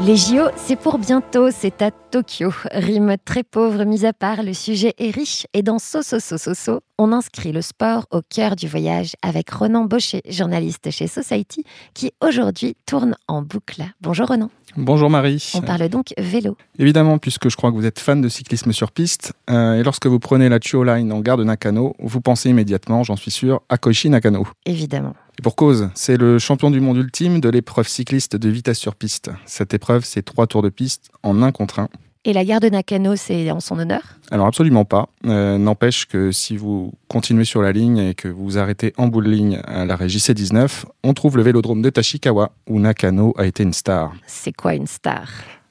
[0.05, 2.51] Les JO, c'est pour bientôt, c'est à Tokyo.
[2.71, 6.37] Rime très pauvre mise à part, le sujet est riche et dans So So So
[6.37, 11.07] So So, on inscrit le sport au cœur du voyage avec Ronan Baucher, journaliste chez
[11.07, 11.63] Society,
[11.95, 13.83] qui aujourd'hui tourne en boucle.
[13.99, 14.51] Bonjour Ronan.
[14.75, 15.51] Bonjour Marie.
[15.55, 16.57] On parle donc vélo.
[16.77, 20.05] Évidemment, puisque je crois que vous êtes fan de cyclisme sur piste, euh, et lorsque
[20.07, 23.61] vous prenez la Chuo Line en gare de Nakano, vous pensez immédiatement, j'en suis sûr,
[23.69, 24.45] à Koichi Nakano.
[24.65, 25.13] Évidemment.
[25.39, 28.95] Et pour cause, c'est le champion du monde ultime de l'épreuve cycliste de vitesse sur
[28.95, 29.31] piste.
[29.45, 31.89] Cette épreuve, c'est trois tours de piste en un contre un.
[32.27, 35.07] Et la gare de Nakano, c'est en son honneur Alors absolument pas.
[35.25, 39.07] Euh, N'empêche que si vous continuez sur la ligne et que vous vous arrêtez en
[39.07, 43.45] bout de ligne à l'arrêt JC19, on trouve le vélodrome de Tachikawa, où Nakano a
[43.45, 44.11] été une star.
[44.25, 45.29] C'est quoi une star?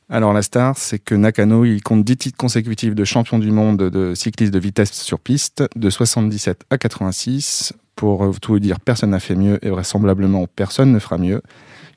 [0.09, 3.77] Alors la star, c'est que Nakano, il compte 10 titres consécutifs de champion du monde
[3.91, 7.75] de cycliste de vitesse sur piste, de 77 à 86.
[7.97, 11.43] Pour tout vous dire, personne n'a fait mieux et vraisemblablement personne ne fera mieux.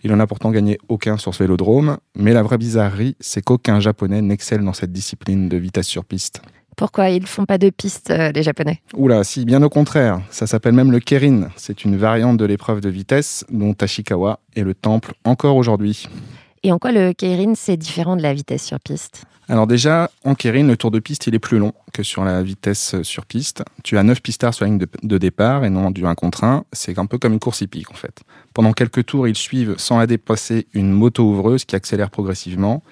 [0.03, 3.79] Il en a pourtant gagné aucun sur ce vélodrome, mais la vraie bizarrerie, c'est qu'aucun
[3.79, 6.41] japonais n'excelle dans cette discipline de vitesse sur piste.
[6.77, 8.81] Pourquoi ils font pas de piste, euh, les Japonais?
[8.95, 10.21] Oula, si, bien au contraire.
[10.29, 11.49] Ça s'appelle même le Kerin.
[11.57, 16.07] C'est une variante de l'épreuve de vitesse dont Tashikawa est le temple encore aujourd'hui.
[16.63, 19.23] Et en quoi le Keirin, c'est différent de la vitesse sur piste?
[19.47, 22.43] Alors déjà, en Kerin, le tour de piste, il est plus long que sur la
[22.43, 23.63] vitesse sur piste.
[23.83, 26.65] Tu as 9 pistards sur la ligne de, départ et non du 1 contre 1.
[26.71, 28.21] C'est un peu comme une course hippique en fait.
[28.53, 32.83] Pendant quelques tours, ils suivent sans la dépasser une moto ouvreuse qui accélère progressivement.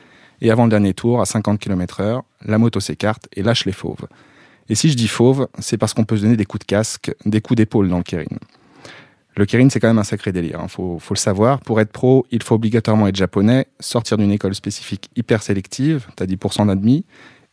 [0.41, 4.07] Et avant le dernier tour, à 50 km/h, la moto s'écarte et lâche les fauves.
[4.69, 7.13] Et si je dis fauve, c'est parce qu'on peut se donner des coups de casque,
[7.25, 8.25] des coups d'épaule dans le Kerin.
[9.37, 11.59] Le Kerin, c'est quand même un sacré délire, il faut, faut, le savoir.
[11.59, 16.25] Pour être pro, il faut obligatoirement être japonais, sortir d'une école spécifique hyper sélective, t'as
[16.25, 17.05] 10% d'admis,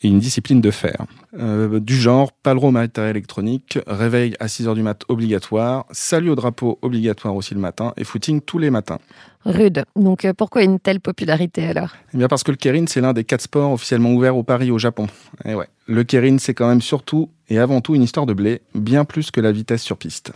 [0.03, 0.97] et une discipline de fer.
[1.39, 5.85] Euh, du genre, pas le droit au matériel électronique, réveil à 6h du mat obligatoire,
[5.91, 8.99] salut au drapeau obligatoire aussi le matin, et footing tous les matins.
[9.45, 9.85] Rude.
[9.97, 13.13] Donc euh, pourquoi une telle popularité alors Eh bien parce que le keirin, c'est l'un
[13.13, 15.07] des quatre sports officiellement ouverts au Paris au Japon.
[15.45, 18.63] Et ouais, le keirin, c'est quand même surtout et avant tout une histoire de blé,
[18.75, 20.33] bien plus que la vitesse sur piste.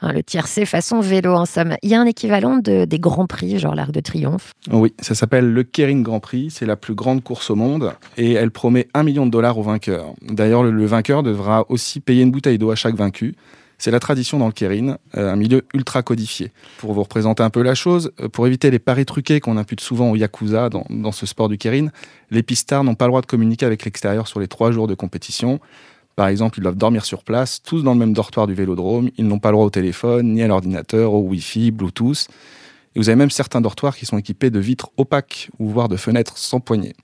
[0.00, 1.76] Hein, le tiercé façon vélo en somme.
[1.82, 4.52] Il y a un équivalent de, des grands prix, genre l'Arc de Triomphe.
[4.70, 6.50] Oui, ça s'appelle le Keirin Grand Prix.
[6.50, 9.62] C'est la plus grande course au monde et elle promet un million de dollars au
[9.62, 10.14] vainqueur.
[10.22, 13.36] D'ailleurs, le, le vainqueur devra aussi payer une bouteille d'eau à chaque vaincu.
[13.82, 16.52] C'est la tradition dans le Keirin, euh, un milieu ultra codifié.
[16.78, 19.80] Pour vous représenter un peu la chose, euh, pour éviter les paris truqués qu'on impute
[19.80, 21.88] souvent au Yakuza dans, ce sport du Keirin,
[22.30, 24.94] les pistards n'ont pas le droit de communiquer avec l'extérieur sur les trois jours de
[24.94, 25.58] compétition.
[26.14, 29.10] Par exemple, ils doivent dormir sur place, tous dans le même dortoir du vélodrome.
[29.18, 32.28] Ils n'ont pas le droit au téléphone, ni à l'ordinateur, au Wi-Fi, Bluetooth.
[32.94, 35.96] Et vous avez même certains dortoirs qui sont équipés de vitres opaques ou voire de
[35.96, 36.94] fenêtres sans poignée.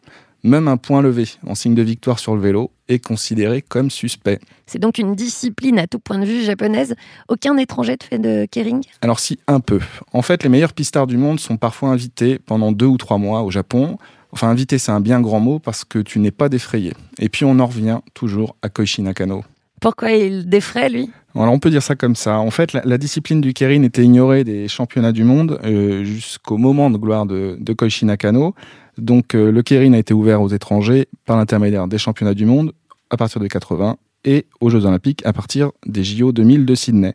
[0.45, 4.39] Même un point levé en signe de victoire sur le vélo est considéré comme suspect.
[4.67, 6.95] C'est donc une discipline à tout point de vue japonaise.
[7.29, 9.81] Aucun étranger ne fait de keiring Alors si, un peu.
[10.13, 13.43] En fait, les meilleurs pistards du monde sont parfois invités pendant deux ou trois mois
[13.43, 13.99] au Japon.
[14.31, 16.93] Enfin, invité, c'est un bien grand mot parce que tu n'es pas défrayé.
[17.19, 19.43] Et puis on en revient toujours à Koichi Nakano.
[19.81, 21.11] Pourquoi il défraie, lui?
[21.35, 22.39] Alors on peut dire ça comme ça.
[22.39, 26.57] En fait, la, la discipline du keirin était ignorée des championnats du monde euh, jusqu'au
[26.57, 28.55] moment de gloire de, de Koichi Nakano.
[28.99, 32.73] Donc euh, le keirin a été ouvert aux étrangers par l'intermédiaire des championnats du monde
[33.11, 37.15] à partir de 80 et aux Jeux Olympiques à partir des JO 2000 de Sydney.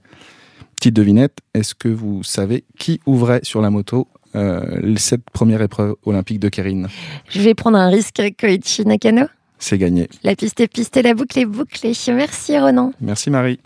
[0.75, 5.95] Petite devinette, est-ce que vous savez qui ouvrait sur la moto euh, cette première épreuve
[6.05, 6.87] olympique de keirin
[7.29, 9.25] Je vais prendre un risque Koichi Nakano.
[9.59, 10.09] C'est gagné.
[10.23, 11.93] La piste est pistée, la boucle est bouclée.
[12.07, 12.91] Merci Ronan.
[12.99, 13.59] Merci Marie.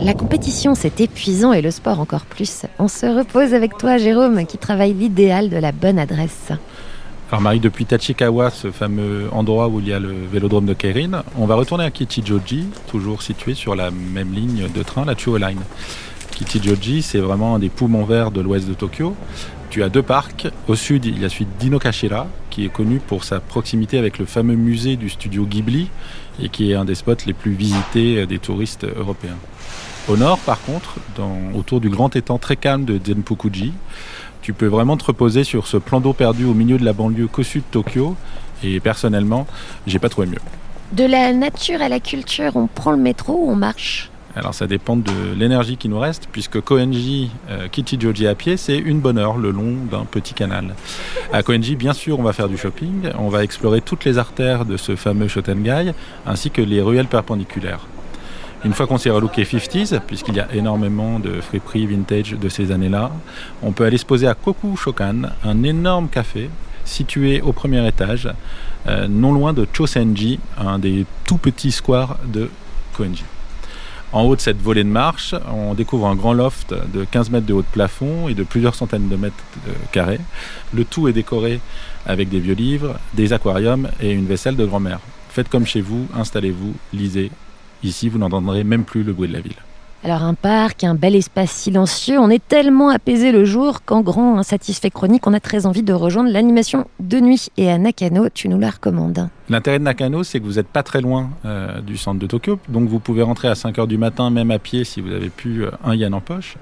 [0.00, 2.66] La compétition, c'est épuisant et le sport encore plus.
[2.78, 6.52] On se repose avec toi, Jérôme, qui travaille l'idéal de la bonne adresse.
[7.30, 11.24] Alors Marie, depuis Tachikawa, ce fameux endroit où il y a le vélodrome de Keirin,
[11.36, 15.36] on va retourner à Kichijoji, toujours situé sur la même ligne de train, la Chuo
[15.36, 15.60] Line.
[16.30, 19.16] Kichijoji, c'est vraiment un des poumons verts de l'ouest de Tokyo.
[19.68, 20.48] Tu as deux parcs.
[20.68, 24.24] Au sud, il y a celui d'Inokashira, qui est connu pour sa proximité avec le
[24.24, 25.90] fameux musée du studio Ghibli
[26.40, 29.36] et qui est un des spots les plus visités des touristes européens.
[30.08, 33.74] Au nord, par contre, dans, autour du grand étang très calme de Zenpukuji,
[34.40, 37.26] tu peux vraiment te reposer sur ce plan d'eau perdu au milieu de la banlieue
[37.26, 38.16] qu'au sud de Tokyo.
[38.64, 39.46] Et personnellement,
[39.86, 40.40] j'ai pas trouvé mieux.
[40.92, 44.10] De la nature à la culture, on prend le métro ou on marche?
[44.34, 48.78] Alors ça dépend de l'énergie qui nous reste, puisque Koenji, euh, Kichijoji à pied, c'est
[48.78, 50.74] une bonne heure le long d'un petit canal.
[51.32, 54.64] À Koenji, bien sûr, on va faire du shopping, on va explorer toutes les artères
[54.64, 55.92] de ce fameux Shotengai,
[56.26, 57.86] ainsi que les ruelles perpendiculaires.
[58.64, 62.72] Une fois qu'on s'est relooké 50s, puisqu'il y a énormément de friperies vintage de ces
[62.72, 63.12] années-là,
[63.62, 66.50] on peut aller se poser à Koku Shokan, un énorme café
[66.84, 68.28] situé au premier étage,
[68.88, 72.50] euh, non loin de Chosenji, un des tout petits squares de
[72.96, 73.24] Koenji.
[74.10, 77.46] En haut de cette volée de marche, on découvre un grand loft de 15 mètres
[77.46, 79.44] de haut de plafond et de plusieurs centaines de mètres
[79.92, 80.20] carrés.
[80.74, 81.60] Le tout est décoré
[82.06, 85.00] avec des vieux livres, des aquariums et une vaisselle de grand-mère.
[85.28, 87.30] Faites comme chez vous, installez-vous, lisez.
[87.82, 89.56] Ici, vous n'entendrez même plus le bruit de la ville.
[90.04, 94.38] Alors un parc, un bel espace silencieux, on est tellement apaisé le jour qu'en grand
[94.38, 97.48] insatisfait chronique, on a très envie de rejoindre l'animation de nuit.
[97.56, 99.28] Et à Nakano, tu nous la recommandes.
[99.50, 102.58] L'intérêt de Nakano, c'est que vous n'êtes pas très loin euh, du centre de Tokyo,
[102.68, 105.64] donc vous pouvez rentrer à 5h du matin, même à pied, si vous avez plus
[105.64, 106.56] euh, un yen en poche.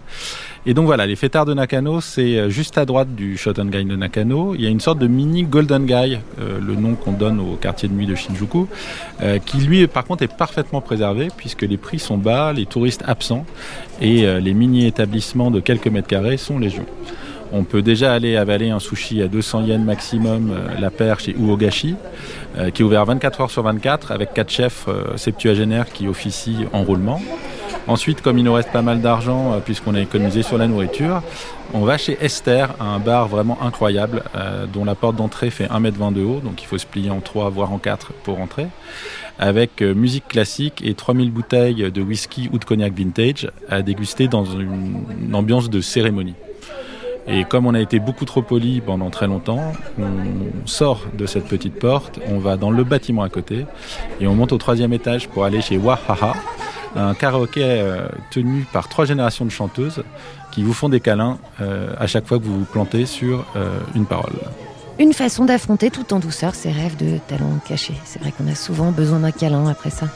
[0.67, 3.97] Et donc voilà, les fêtards de Nakano, c'est euh, juste à droite du Shotengai de
[3.97, 4.55] Nakano.
[4.55, 6.19] Il y a une sorte de mini Golden euh,
[6.61, 8.69] le nom qu'on donne au quartier de nuit de Shinjuku,
[9.45, 13.45] qui lui, par contre, est parfaitement préservé, puisque les prix sont bas, les touristes absents,
[14.01, 16.85] et les mini-établissements de quelques mètres carrés sont légion.
[17.53, 21.35] On peut déjà aller avaler un sushi à 200 yens maximum, euh, la paire chez
[21.39, 21.95] Uogashi,
[22.59, 26.69] euh, qui est ouvert 24 heures sur 24 avec quatre chefs euh, septuagénaires qui officient
[26.73, 27.21] en roulement.
[27.89, 31.23] Ensuite, comme il nous reste pas mal d'argent, puisqu'on a économisé sur la nourriture,
[31.73, 34.25] on va chez Esther, un bar vraiment incroyable,
[34.73, 37.49] dont la porte d'entrée fait 1m20 de haut, donc il faut se plier en 3
[37.51, 38.67] voire en 4 pour rentrer,
[39.39, 44.47] avec musique classique et 3000 bouteilles de whisky ou de cognac vintage à déguster dans
[44.47, 46.35] une ambiance de cérémonie.
[47.29, 51.47] Et comme on a été beaucoup trop poli pendant très longtemps, on sort de cette
[51.47, 53.67] petite porte, on va dans le bâtiment à côté
[54.21, 56.35] et on monte au troisième étage pour aller chez Wahaha,
[56.95, 60.05] un karaoké euh, tenu par trois générations de chanteuses
[60.53, 63.79] qui vous font des câlins euh, à chaque fois que vous vous plantez sur euh,
[63.95, 64.33] une parole.
[64.99, 67.95] Une façon d'affronter tout en douceur ces rêves de talons cachés.
[68.05, 70.07] C'est vrai qu'on a souvent besoin d'un câlin après ça.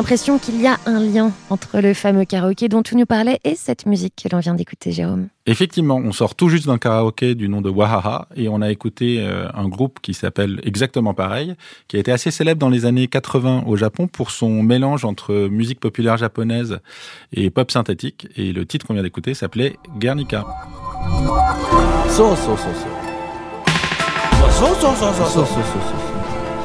[0.00, 3.54] l'impression qu'il y a un lien entre le fameux karaoké dont tu nous parlais et
[3.54, 5.28] cette musique que l'on vient d'écouter, Jérôme.
[5.44, 9.18] Effectivement, on sort tout juste d'un karaoké du nom de Wahaha et on a écouté
[9.20, 11.54] euh, un groupe qui s'appelle exactement pareil,
[11.86, 15.48] qui a été assez célèbre dans les années 80 au Japon pour son mélange entre
[15.50, 16.78] musique populaire japonaise
[17.34, 18.26] et pop synthétique.
[18.36, 20.46] Et le titre qu'on vient d'écouter s'appelait Guernica.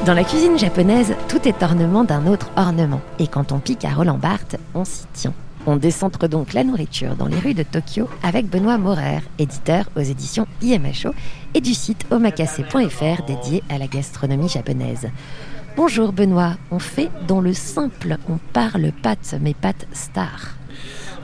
[0.06, 3.00] Dans la cuisine japonaise, tout est ornement d'un autre ornement.
[3.18, 5.34] Et quand on pique à Roland Barthes, on s'y tient.
[5.66, 10.00] On décentre donc la nourriture dans les rues de Tokyo avec Benoît Maurer, éditeur aux
[10.00, 11.12] éditions IMHO
[11.54, 15.08] et du site omakase.fr dédié à la gastronomie japonaise.
[15.76, 20.54] Bonjour Benoît, on fait dans le simple, on parle pâtes, mais pâtes star.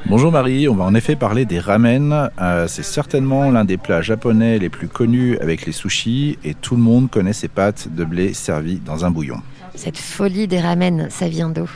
[0.06, 2.30] Bonjour Marie, on va en effet parler des ramen.
[2.40, 6.74] Euh, c'est certainement l'un des plats japonais les plus connus avec les sushis et tout
[6.74, 9.40] le monde connaît ces pâtes de blé servies dans un bouillon.
[9.74, 11.70] Cette folie des ramen, ça vient d'où?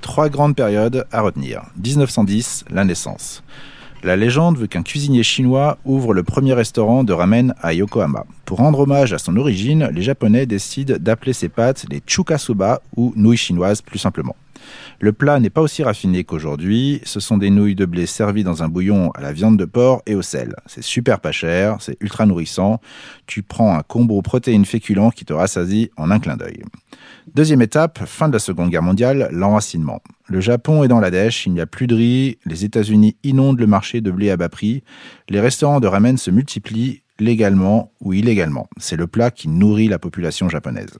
[0.00, 1.62] Trois grandes périodes à retenir.
[1.76, 3.42] 1910, la naissance.
[4.04, 8.24] La légende veut qu'un cuisinier chinois ouvre le premier restaurant de ramen à Yokohama.
[8.44, 13.12] Pour rendre hommage à son origine, les Japonais décident d'appeler ces pâtes les chukasoba ou
[13.16, 14.34] nouilles chinoises plus simplement.
[15.02, 17.00] Le plat n'est pas aussi raffiné qu'aujourd'hui.
[17.02, 20.00] Ce sont des nouilles de blé servies dans un bouillon à la viande de porc
[20.06, 20.54] et au sel.
[20.66, 22.80] C'est super pas cher, c'est ultra nourrissant.
[23.26, 26.62] Tu prends un combo protéines féculents qui te rassasie en un clin d'œil.
[27.34, 30.00] Deuxième étape, fin de la Seconde Guerre mondiale, l'enracinement.
[30.28, 33.58] Le Japon est dans la dèche, il n'y a plus de riz, les États-Unis inondent
[33.58, 34.84] le marché de blé à bas prix,
[35.28, 38.68] les restaurants de ramen se multiplient légalement ou illégalement.
[38.76, 40.96] C'est le plat qui nourrit la population japonaise.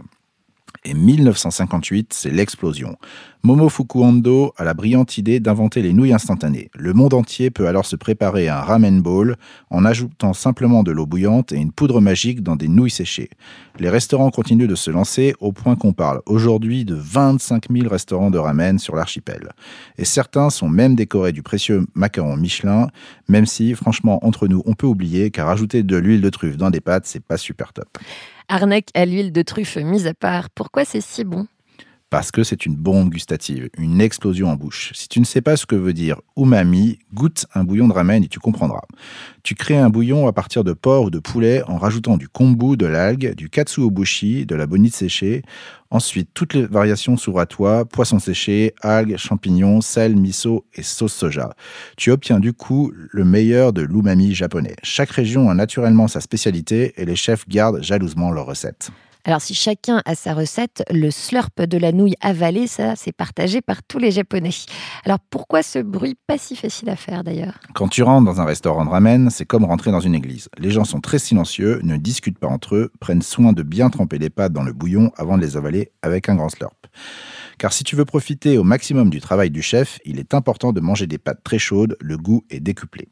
[0.84, 2.96] Et 1958, c'est l'explosion.
[3.44, 6.70] Momofuku Ando a la brillante idée d'inventer les nouilles instantanées.
[6.74, 9.36] Le monde entier peut alors se préparer un ramen bowl
[9.70, 13.30] en ajoutant simplement de l'eau bouillante et une poudre magique dans des nouilles séchées.
[13.78, 18.30] Les restaurants continuent de se lancer au point qu'on parle aujourd'hui de 25 000 restaurants
[18.30, 19.50] de ramen sur l'archipel.
[19.98, 22.88] Et certains sont même décorés du précieux macaron Michelin,
[23.28, 26.70] même si, franchement, entre nous, on peut oublier car ajouter de l'huile de truffe dans
[26.70, 27.98] des pâtes, c'est pas super top.
[28.54, 31.46] Arnaque à l'huile de truffe mise à part, pourquoi c'est si bon?
[32.12, 34.92] Parce que c'est une bombe gustative, une explosion en bouche.
[34.94, 38.22] Si tu ne sais pas ce que veut dire umami, goûte un bouillon de ramen
[38.22, 38.82] et tu comprendras.
[39.42, 42.76] Tu crées un bouillon à partir de porc ou de poulet en rajoutant du kombu,
[42.76, 45.40] de l'algue, du katsuobushi, de la bonite séchée.
[45.88, 51.14] Ensuite, toutes les variations s'ouvrent à toi, poisson séché, algues, champignons, sel, miso et sauce
[51.14, 51.54] soja.
[51.96, 54.76] Tu obtiens du coup le meilleur de l'umami japonais.
[54.82, 58.90] Chaque région a naturellement sa spécialité et les chefs gardent jalousement leurs recettes.
[59.24, 63.60] Alors si chacun a sa recette, le slurp de la nouille avalée, ça c'est partagé
[63.60, 64.50] par tous les Japonais.
[65.04, 67.60] Alors pourquoi ce bruit pas si facile à faire d'ailleurs?
[67.74, 70.48] Quand tu rentres dans un restaurant de ramen, c'est comme rentrer dans une église.
[70.58, 74.18] Les gens sont très silencieux, ne discutent pas entre eux, prennent soin de bien tremper
[74.18, 76.74] les pâtes dans le bouillon avant de les avaler avec un grand slurp.
[77.58, 80.80] Car si tu veux profiter au maximum du travail du chef, il est important de
[80.80, 83.08] manger des pâtes très chaudes, le goût est décuplé.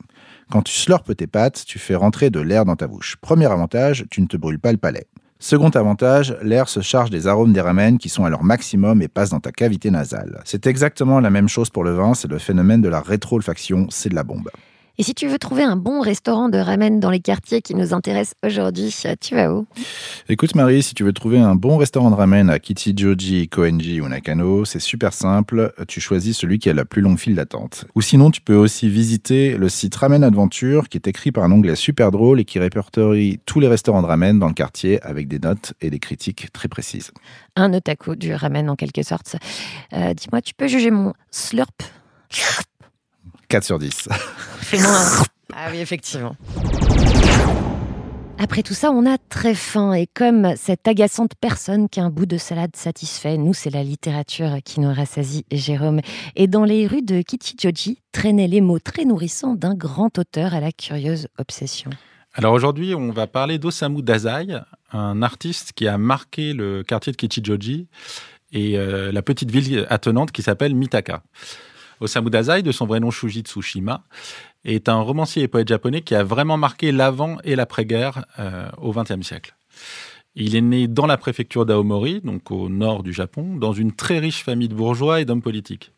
[0.50, 3.16] Quand tu slurpes tes pâtes, tu fais rentrer de l'air dans ta bouche.
[3.20, 5.06] Premier avantage, tu ne te brûles pas le palais.
[5.42, 9.08] Second avantage, l'air se charge des arômes des ramen qui sont à leur maximum et
[9.08, 10.42] passe dans ta cavité nasale.
[10.44, 14.10] C'est exactement la même chose pour le vin, c'est le phénomène de la rétroolfaction, c'est
[14.10, 14.50] de la bombe.
[15.00, 17.94] Et si tu veux trouver un bon restaurant de ramen dans les quartiers qui nous
[17.94, 19.66] intéressent aujourd'hui, tu vas où?
[20.28, 24.08] Écoute Marie, si tu veux trouver un bon restaurant de ramen à Kichijoji, Koenji ou
[24.08, 27.86] Nakano, c'est super simple, tu choisis celui qui a la plus longue file d'attente.
[27.94, 31.52] Ou sinon, tu peux aussi visiter le site Ramen Adventure qui est écrit par un
[31.52, 35.28] onglet super drôle et qui répertorie tous les restaurants de ramen dans le quartier avec
[35.28, 37.10] des notes et des critiques très précises.
[37.56, 39.36] Un otaku du ramen en quelque sorte.
[39.94, 41.72] Euh, Dis-moi, tu peux juger mon slurp?
[43.50, 44.08] 4 sur 10.
[44.60, 45.22] Fais-moi un...
[45.52, 46.36] Ah oui, effectivement.
[48.38, 52.10] Après tout ça, on a très faim et comme cette agaçante personne qui a un
[52.10, 56.00] bout de salade satisfait, nous c'est la littérature qui nous rassasie, Jérôme.
[56.36, 60.60] Et dans les rues de Kichijoji traînaient les mots très nourrissants d'un grand auteur à
[60.60, 61.90] la curieuse obsession.
[62.34, 64.60] Alors aujourd'hui, on va parler d'Osamu Dazai,
[64.92, 67.88] un artiste qui a marqué le quartier de Kichijoji
[68.52, 71.24] et euh, la petite ville attenante qui s'appelle Mitaka.
[72.00, 74.04] Osamu Dazai, de son vrai nom Shuji Tsushima,
[74.64, 78.92] est un romancier et poète japonais qui a vraiment marqué l'avant et l'après-guerre euh, au
[78.92, 79.54] XXe siècle.
[80.34, 84.18] Il est né dans la préfecture d'Aomori, donc au nord du Japon, dans une très
[84.18, 85.92] riche famille de bourgeois et d'hommes politiques.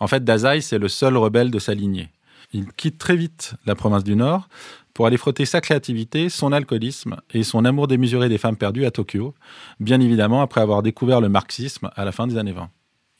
[0.00, 2.08] En fait, Dazai, c'est le seul rebelle de sa lignée.
[2.52, 4.48] Il quitte très vite la province du Nord
[4.94, 8.90] pour aller frotter sa créativité, son alcoolisme et son amour démesuré des femmes perdues à
[8.90, 9.34] Tokyo,
[9.80, 12.70] bien évidemment après avoir découvert le marxisme à la fin des années 20.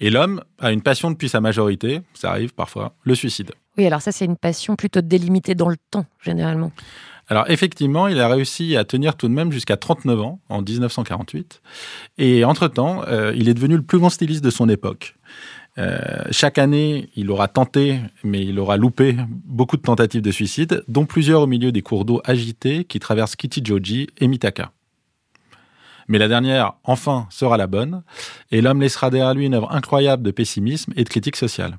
[0.01, 3.53] Et l'homme a une passion depuis sa majorité, ça arrive parfois, le suicide.
[3.77, 6.73] Oui, alors ça c'est une passion plutôt délimitée dans le temps, généralement.
[7.29, 11.61] Alors effectivement, il a réussi à tenir tout de même jusqu'à 39 ans, en 1948.
[12.17, 15.17] Et entre-temps, euh, il est devenu le plus grand styliste de son époque.
[15.77, 15.99] Euh,
[16.31, 21.05] chaque année, il aura tenté, mais il aura loupé beaucoup de tentatives de suicide, dont
[21.05, 24.73] plusieurs au milieu des cours d'eau agités qui traversent Kichijoji et Mitaka.
[26.09, 28.03] Mais la dernière, enfin, sera la bonne,
[28.51, 31.79] et l'homme laissera derrière lui une œuvre incroyable de pessimisme et de critique sociale.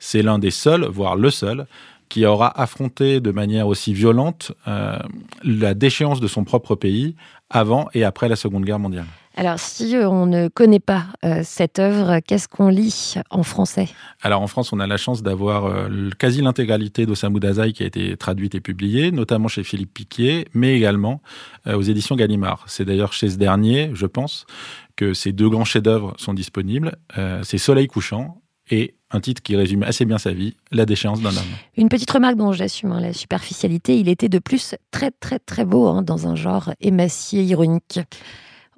[0.00, 1.66] C'est l'un des seuls, voire le seul,
[2.08, 4.98] qui aura affronté de manière aussi violente euh,
[5.42, 7.16] la déchéance de son propre pays
[7.48, 9.06] avant et après la Seconde Guerre mondiale.
[9.36, 13.88] Alors, si euh, on ne connaît pas euh, cette œuvre, qu'est-ce qu'on lit en français?
[14.22, 17.86] Alors en France, on a la chance d'avoir euh, quasi l'intégralité d'Osamu Dazai qui a
[17.86, 21.20] été traduite et publiée, notamment chez Philippe Piquier, mais également
[21.66, 22.64] euh, aux éditions Gallimard.
[22.68, 24.46] C'est d'ailleurs chez ce dernier, je pense,
[24.94, 26.96] que ces deux grands chefs-d'œuvre sont disponibles.
[27.42, 31.30] C'est Soleil couchant et un titre qui résume assez bien sa vie, La déchéance d'un
[31.30, 31.42] homme.
[31.76, 35.64] Une petite remarque dont j'assume hein, la superficialité, il était de plus très très très
[35.64, 38.00] beau hein, dans un genre émacié ironique.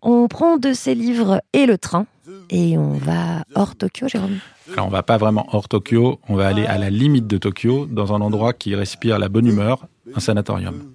[0.09, 2.07] On prend de ses livres et le train
[2.49, 4.39] et on va hors Tokyo, Jérôme.
[4.73, 7.87] Alors on va pas vraiment hors Tokyo, on va aller à la limite de Tokyo,
[7.87, 10.95] dans un endroit qui respire la bonne humeur, un sanatorium.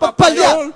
[0.00, 0.73] Papaya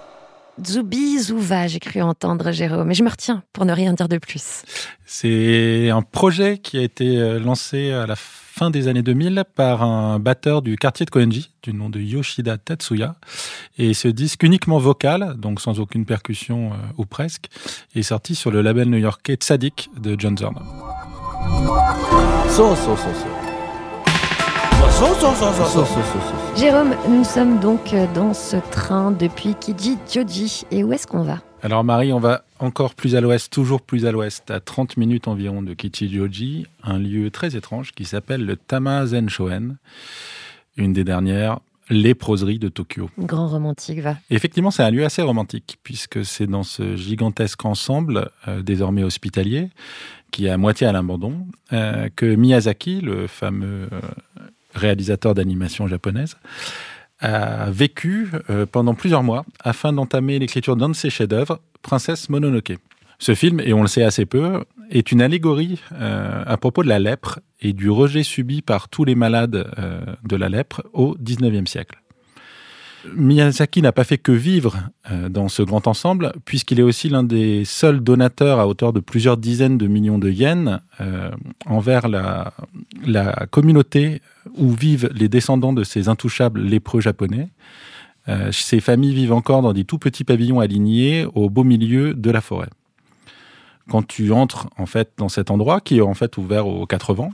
[0.66, 4.18] Zoubi Zouva, j'ai cru entendre Jérôme, mais je me retiens pour ne rien dire de
[4.18, 4.62] plus.
[5.06, 9.82] C'est un projet qui a été euh, lancé à la fin des années 2000 par
[9.82, 13.14] un batteur du quartier de Koenji, du nom de Yoshida Tatsuya.
[13.78, 17.46] Et ce disque uniquement vocal, donc sans aucune percussion euh, ou presque,
[17.94, 20.56] est sorti sur le label new-yorkais Tzadik de John Zorn.
[26.56, 30.64] Jérôme, nous sommes donc euh, dans ce train depuis Kijiji.
[30.70, 31.40] Et où est-ce qu'on va?
[31.62, 35.26] Alors Marie, on va encore plus à l'ouest, toujours plus à l'ouest, à 30 minutes
[35.26, 39.76] environ de Kichijoji, un lieu très étrange qui s'appelle le Tamazen Shoen,
[40.76, 41.58] une des dernières
[41.90, 43.10] léproseries de Tokyo.
[43.18, 44.16] Grand romantique, va.
[44.30, 49.02] Et effectivement, c'est un lieu assez romantique, puisque c'est dans ce gigantesque ensemble, euh, désormais
[49.02, 49.70] hospitalier,
[50.30, 54.00] qui est à moitié à l'abandon, euh, que Miyazaki, le fameux euh,
[54.78, 56.36] réalisateur d'animation japonaise,
[57.20, 62.74] a vécu euh, pendant plusieurs mois afin d'entamer l'écriture d'un de ses chefs-d'œuvre, Princesse Mononoke.
[63.18, 66.88] Ce film, et on le sait assez peu, est une allégorie euh, à propos de
[66.88, 71.16] la lèpre et du rejet subi par tous les malades euh, de la lèpre au
[71.20, 71.98] XIXe siècle.
[73.16, 74.78] Miyazaki n'a pas fait que vivre
[75.10, 79.00] euh, dans ce grand ensemble, puisqu'il est aussi l'un des seuls donateurs à hauteur de
[79.00, 81.30] plusieurs dizaines de millions de yens euh,
[81.66, 82.52] envers la,
[83.50, 84.20] communauté
[84.56, 87.48] où vivent les descendants de ces intouchables lépreux japonais.
[88.28, 92.30] Euh, ces familles vivent encore dans des tout petits pavillons alignés au beau milieu de
[92.30, 92.68] la forêt.
[93.88, 97.14] Quand tu entres en fait dans cet endroit qui est en fait ouvert aux quatre
[97.14, 97.32] vents,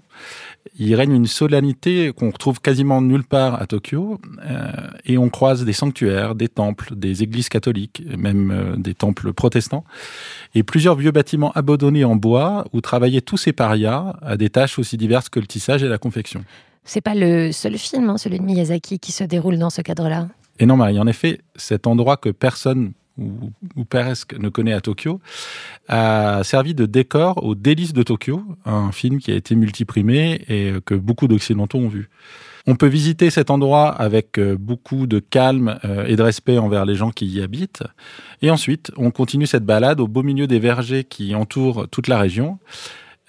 [0.78, 4.70] il règne une solennité qu'on retrouve quasiment nulle part à Tokyo, euh,
[5.04, 9.84] et on croise des sanctuaires, des temples, des églises catholiques, même euh, des temples protestants,
[10.54, 14.78] et plusieurs vieux bâtiments abandonnés en bois où travaillaient tous ces parias à des tâches
[14.78, 16.44] aussi diverses que le tissage et la confection.
[16.84, 20.28] C'est pas le seul film, hein, celui de Miyazaki, qui se déroule dans ce cadre-là.
[20.58, 24.80] Et non, Marie, en effet, cet endroit que personne ou, ou presque ne connaît à
[24.80, 25.20] Tokyo
[25.88, 30.72] a servi de décor au Délices de Tokyo, un film qui a été multiprimé et
[30.84, 32.08] que beaucoup d'Occidentaux ont vu.
[32.66, 36.86] On peut visiter cet endroit avec euh, beaucoup de calme euh, et de respect envers
[36.86, 37.82] les gens qui y habitent.
[38.40, 42.18] Et ensuite, on continue cette balade au beau milieu des vergers qui entourent toute la
[42.18, 42.58] région.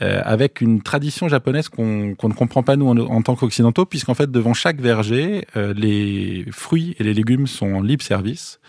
[0.02, 4.30] euh, avec une tradition japonaise qu'on ne comprend pas nous en, tant qu'occidentaux, puisqu'en fait
[4.30, 8.60] devant chaque verger, les fruits et les légumes sont en libre service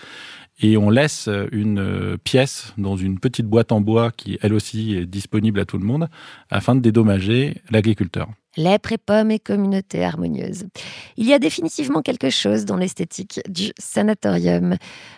[0.60, 4.54] et on laisse euh, une euh, pièce dans une petite boîte en bois qui elle
[4.54, 6.08] aussi est disponible à tout le monde
[6.50, 8.28] afin de dédommager l'agriculteur.
[8.56, 10.64] Lèpre et pomme et communauté harmonieuse.
[11.16, 14.76] Il y a définitivement quelque chose dans l'esthétique du sanatorium.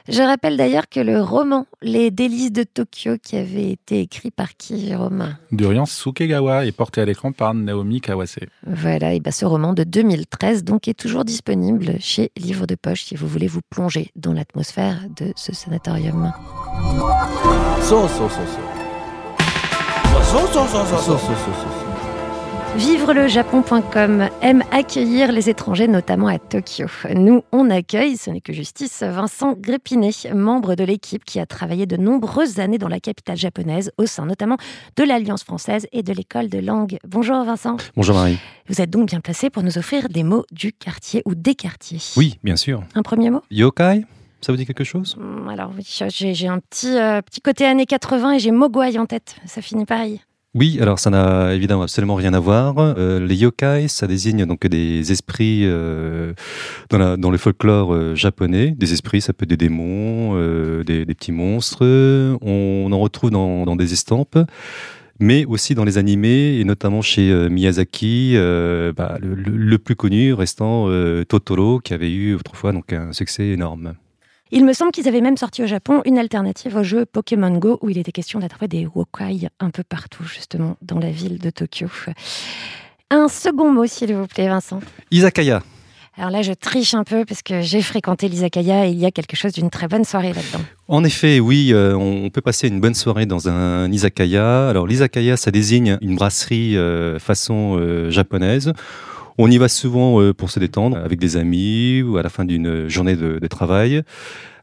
[0.08, 4.56] Je rappelle d'ailleurs que le roman Les délices de Tokyo, qui avait été écrit par
[4.56, 8.38] qui, Romain Durian Sukegawa est porté à l'écran par Naomi Kawase.
[8.66, 13.04] Voilà, et ben ce roman de 2013 donc est toujours disponible chez Livre de Poche
[13.04, 16.32] si vous voulez vous plonger dans l'atmosphère de ce sanatorium.
[22.76, 26.86] Vivrelejapon.com aime accueillir les étrangers, notamment à Tokyo.
[27.14, 31.86] Nous, on accueille, ce n'est que justice, Vincent Grépinet, membre de l'équipe qui a travaillé
[31.86, 34.56] de nombreuses années dans la capitale japonaise, au sein notamment
[34.96, 36.98] de l'Alliance française et de l'école de langue.
[37.06, 37.78] Bonjour Vincent.
[37.96, 38.38] Bonjour Marie.
[38.68, 42.00] Vous êtes donc bien placé pour nous offrir des mots du quartier ou des quartiers.
[42.16, 42.82] Oui, bien sûr.
[42.94, 43.42] Un premier mot?
[43.50, 44.04] Yokai,
[44.40, 45.16] ça vous dit quelque chose?
[45.18, 48.98] Hum, Alors oui, j'ai j'ai un petit, euh, petit côté années 80 et j'ai Mogwai
[48.98, 49.36] en tête.
[49.46, 50.20] Ça finit pareil.
[50.54, 52.78] Oui, alors ça n'a évidemment absolument rien à voir.
[52.78, 56.32] Euh, les yokai, ça désigne donc des esprits euh,
[56.88, 58.70] dans, le folklore euh, japonais.
[58.70, 60.34] Des esprits, ça peut être des démons,
[60.84, 61.84] des, petits monstres.
[62.40, 64.38] On en retrouve dans, des estampes.
[65.20, 68.36] Mais aussi dans les animés, et notamment chez Miyazaki,
[68.96, 70.86] bah, le, plus connu restant
[71.28, 73.94] Totoro, qui avait eu autrefois donc un succès énorme.
[74.50, 77.78] Il me semble qu'ils avaient même sorti au Japon une alternative au jeu Pokémon Go
[77.82, 81.50] où il était question d'attraper des wokai un peu partout, justement, dans la ville de
[81.50, 81.88] Tokyo.
[83.10, 84.80] Un second mot, s'il vous plaît, Vincent.
[85.10, 85.62] Izakaya.
[86.18, 89.12] Alors là, je triche un peu parce que j'ai fréquenté l'Izakaya et il y a
[89.12, 90.64] quelque chose d'une très bonne soirée là-dedans.
[90.88, 94.68] En effet, oui, euh, on peut passer une bonne soirée dans un izakaya.
[94.68, 98.72] Alors l'izakaya, ça désigne une brasserie euh, façon euh, japonaise.
[99.40, 102.44] On y va souvent euh, pour se détendre avec des amis ou à la fin
[102.44, 104.02] d'une journée de, de travail.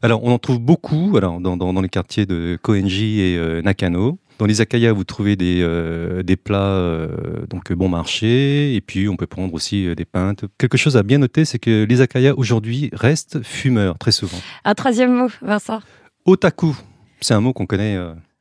[0.02, 3.62] Alors on en trouve beaucoup alors, dans, dans- dans les quartiers de Koenji et euh,
[3.62, 4.18] Nakano.
[4.38, 9.16] Dans l'izakaya, vous trouvez des, euh, des plats euh, donc bon marché et puis on
[9.16, 10.44] peut prendre aussi euh, des pintes.
[10.58, 14.36] Quelque chose à bien noter, c'est que l'izakaya aujourd'hui reste fumeur très souvent.
[14.66, 15.80] Un troisième mot, Vincent?
[16.26, 16.76] Otaku,
[17.22, 17.96] c'est un mot qu'on connaît.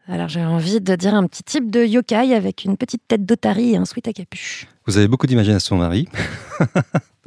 [0.08, 3.72] Alors j'ai envie de dire un petit type de yokai avec une petite tête d'otari
[3.74, 4.68] et un sweat à capuche.
[4.86, 6.08] Vous avez beaucoup d'imagination, Marie.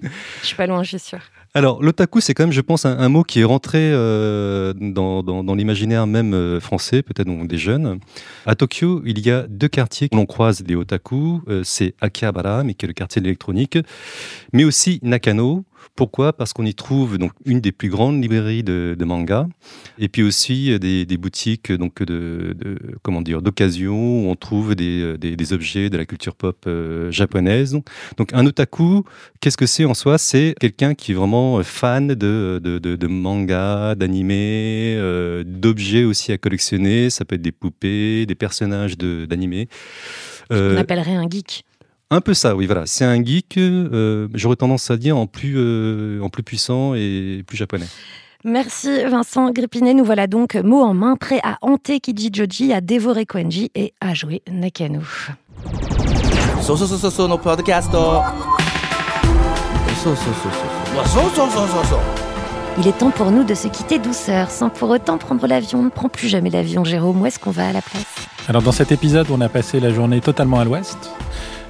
[0.00, 0.08] Je
[0.46, 1.18] suis pas loin, je suis sûre.
[1.54, 5.24] Alors, l'otaku, c'est quand même, je pense, un, un mot qui est rentré euh, dans,
[5.24, 7.98] dans- dans l'imaginaire même euh, français, peut-être donc des jeunes.
[8.46, 11.40] À Tokyo, il y a deux quartiers où l'on croise des otaku.
[11.48, 13.76] Euh, c'est Akihabara, mais qui est le quartier de l'électronique,
[14.52, 15.64] mais aussi Nakano.
[15.94, 16.32] Pourquoi?
[16.32, 19.48] Parce qu'on y trouve donc une des plus grandes librairies de, de manga,
[19.98, 24.34] et puis aussi euh, des, des boutiques donc de, de- comment dire d'occasion où on
[24.36, 27.76] trouve des, euh, des- des objets de la culture pop euh, japonaise.
[28.16, 29.02] Donc un otaku,
[29.40, 30.18] qu'est-ce que c'est en soi?
[30.18, 36.32] C'est quelqu'un qui est vraiment fan de, de, de- de manga, d'animé, euh, d'objets aussi
[36.32, 37.10] à collectionner.
[37.10, 39.68] Ça peut être des poupées, des personnages de- d'animé.
[40.50, 41.64] On Euh, appellerait un geek.
[42.10, 42.84] Un peu ça, oui, voilà.
[42.86, 47.44] C'est un geek, euh, j'aurais tendance à dire, en plus, euh, en plus puissant et
[47.46, 47.86] plus japonais.
[48.44, 49.94] Merci Vincent Grippinet.
[49.94, 53.92] Nous voilà donc mot en main, prêts à hanter Kiji Joji, à dévorer Kwenji et
[54.00, 55.00] à jouer Nakano.
[62.78, 65.82] Il est temps pour nous de se quitter douceur, sans pour autant prendre l'avion.
[65.82, 67.20] Ne prends plus jamais l'avion, Jérôme.
[67.20, 68.04] Où est-ce qu'on va à la place?
[68.46, 71.10] Alors, dans cet épisode, on a passé la journée totalement à l'ouest.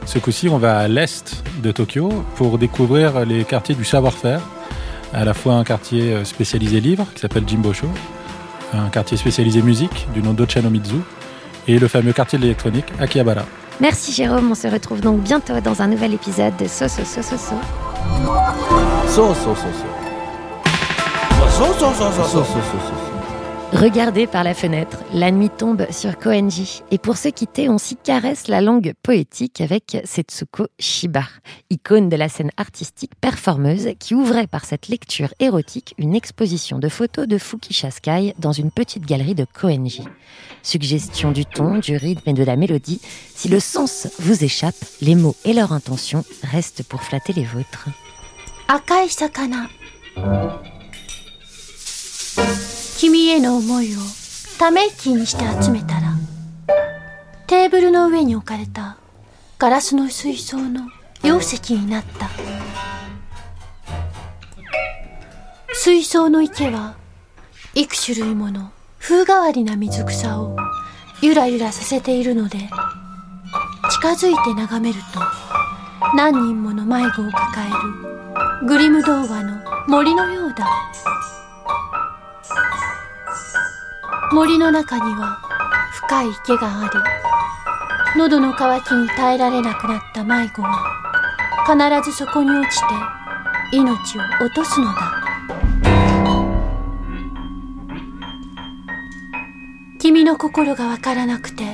[0.09, 4.41] Ce coup-ci, on va à l'est de Tokyo pour découvrir les quartiers du savoir-faire.
[5.13, 7.87] À la fois un quartier euh, spécialisé livre qui s'appelle Jimbosho,
[8.73, 10.97] un quartier spécialisé musique du nom d'Ochanomizu
[11.67, 13.43] et le fameux quartier de l'électronique Akihabara.
[13.81, 17.21] Merci Jérôme, on se retrouve donc bientôt dans un nouvel épisode de So So So
[17.21, 17.55] So So.
[19.09, 19.85] So So So So.
[21.51, 23.08] So So So So So So So So So.
[23.73, 27.97] Regardez par la fenêtre, la nuit tombe sur Koenji et pour se quitter, on s'y
[27.97, 31.25] caresse la langue poétique avec Setsuko Shiba,
[31.69, 36.89] icône de la scène artistique performeuse qui ouvrait par cette lecture érotique une exposition de
[36.89, 40.05] photos de Fuki Shaskai dans une petite galerie de Koenji.
[40.63, 43.03] Suggestion du ton, du rythme et de la mélodie,
[43.35, 47.89] si le sens vous échappe, les mots et leur intention restent pour flatter les vôtres.
[48.69, 49.67] Akai Sakana.
[53.09, 53.99] 君への思いを
[54.59, 56.15] ため息にして集めたら
[57.47, 58.99] テーブルの上に置かれた
[59.59, 60.91] ガラスの水槽の
[61.25, 62.29] 容石になった。
[65.73, 66.97] 水槽の池は
[67.75, 70.55] 幾種類もの風変わりな水草を
[71.23, 72.59] ゆらゆらさせているので
[73.91, 75.21] 近づいて眺めると
[76.15, 77.71] 何人もの迷子を抱え
[78.61, 80.69] るグリム童話の森のようだ。
[84.31, 85.41] 森の中には
[85.93, 86.91] 深い池があ
[88.15, 90.93] り喉の渇きに耐えられなくなった迷子は
[91.67, 95.15] 必ずそこに落ちて命を落とすのだ。
[99.99, 101.65] 君の心がわからなくて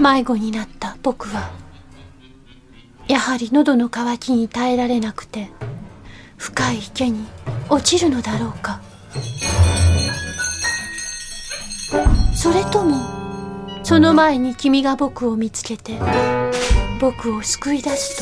[0.00, 1.50] 迷子になった僕は
[3.08, 5.50] やはり喉の渇きに耐えられなくて
[6.36, 7.26] 深い池に
[7.68, 8.80] 落ちるのだろうか。
[12.34, 12.96] それとも
[13.82, 15.98] その前に君が僕を見つけて
[17.00, 18.18] 僕を救い出す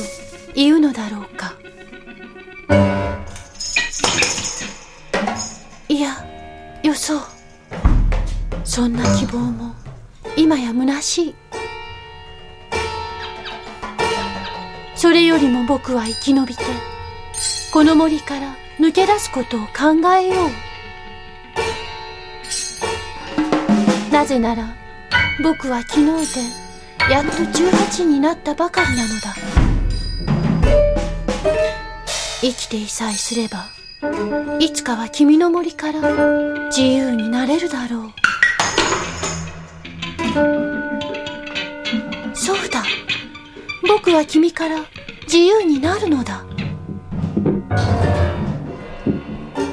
[0.49, 1.55] と言うのだろうか？
[5.89, 6.25] いや
[6.83, 7.21] よそう。
[8.65, 9.75] そんな希望も
[10.37, 11.35] 今や虚しい。
[14.95, 16.63] それよりも僕は生き延びて
[17.73, 20.72] この森から抜け出すことを考えよう。
[24.23, 24.77] なぜなら
[25.43, 26.43] 僕は昨日で
[27.13, 29.35] やっと18になったばかりなのだ。
[32.41, 33.67] 生きていさえすれば
[34.61, 36.01] いつかは君の森から
[36.69, 38.13] 自由になれるだろう。
[42.33, 42.85] そうだ。
[43.89, 44.77] 僕は君から
[45.25, 46.45] 自由になるのだ。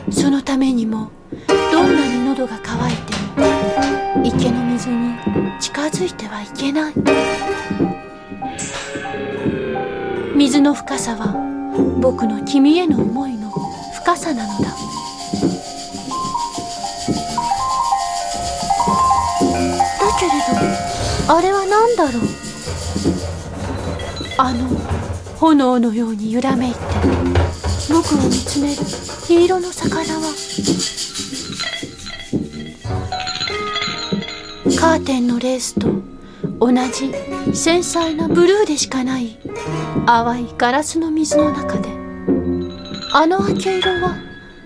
[0.10, 1.12] そのためにも
[1.72, 3.09] どんなに喉が渇いて
[4.80, 5.14] 水に
[5.60, 6.94] 近づいてはいけない。
[10.38, 11.36] 水の深さは
[12.00, 13.52] 僕の君への思いの
[14.02, 14.70] 深さなのだ。
[14.70, 14.76] だ
[20.18, 20.32] けれ
[21.28, 22.22] どあれは何だろう？
[24.38, 24.70] あの
[25.40, 26.80] 炎のように揺らめいて
[27.92, 28.82] 僕を見つめる
[29.28, 30.22] 黄色の魚は
[34.80, 35.90] カーテンのレースと
[36.60, 37.12] 同じ
[37.54, 39.38] 繊細なブルーでしかない
[40.06, 41.90] 淡いガラスの水の中で
[43.12, 44.16] あの明け色は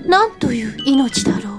[0.05, 1.52] 何という命だろう？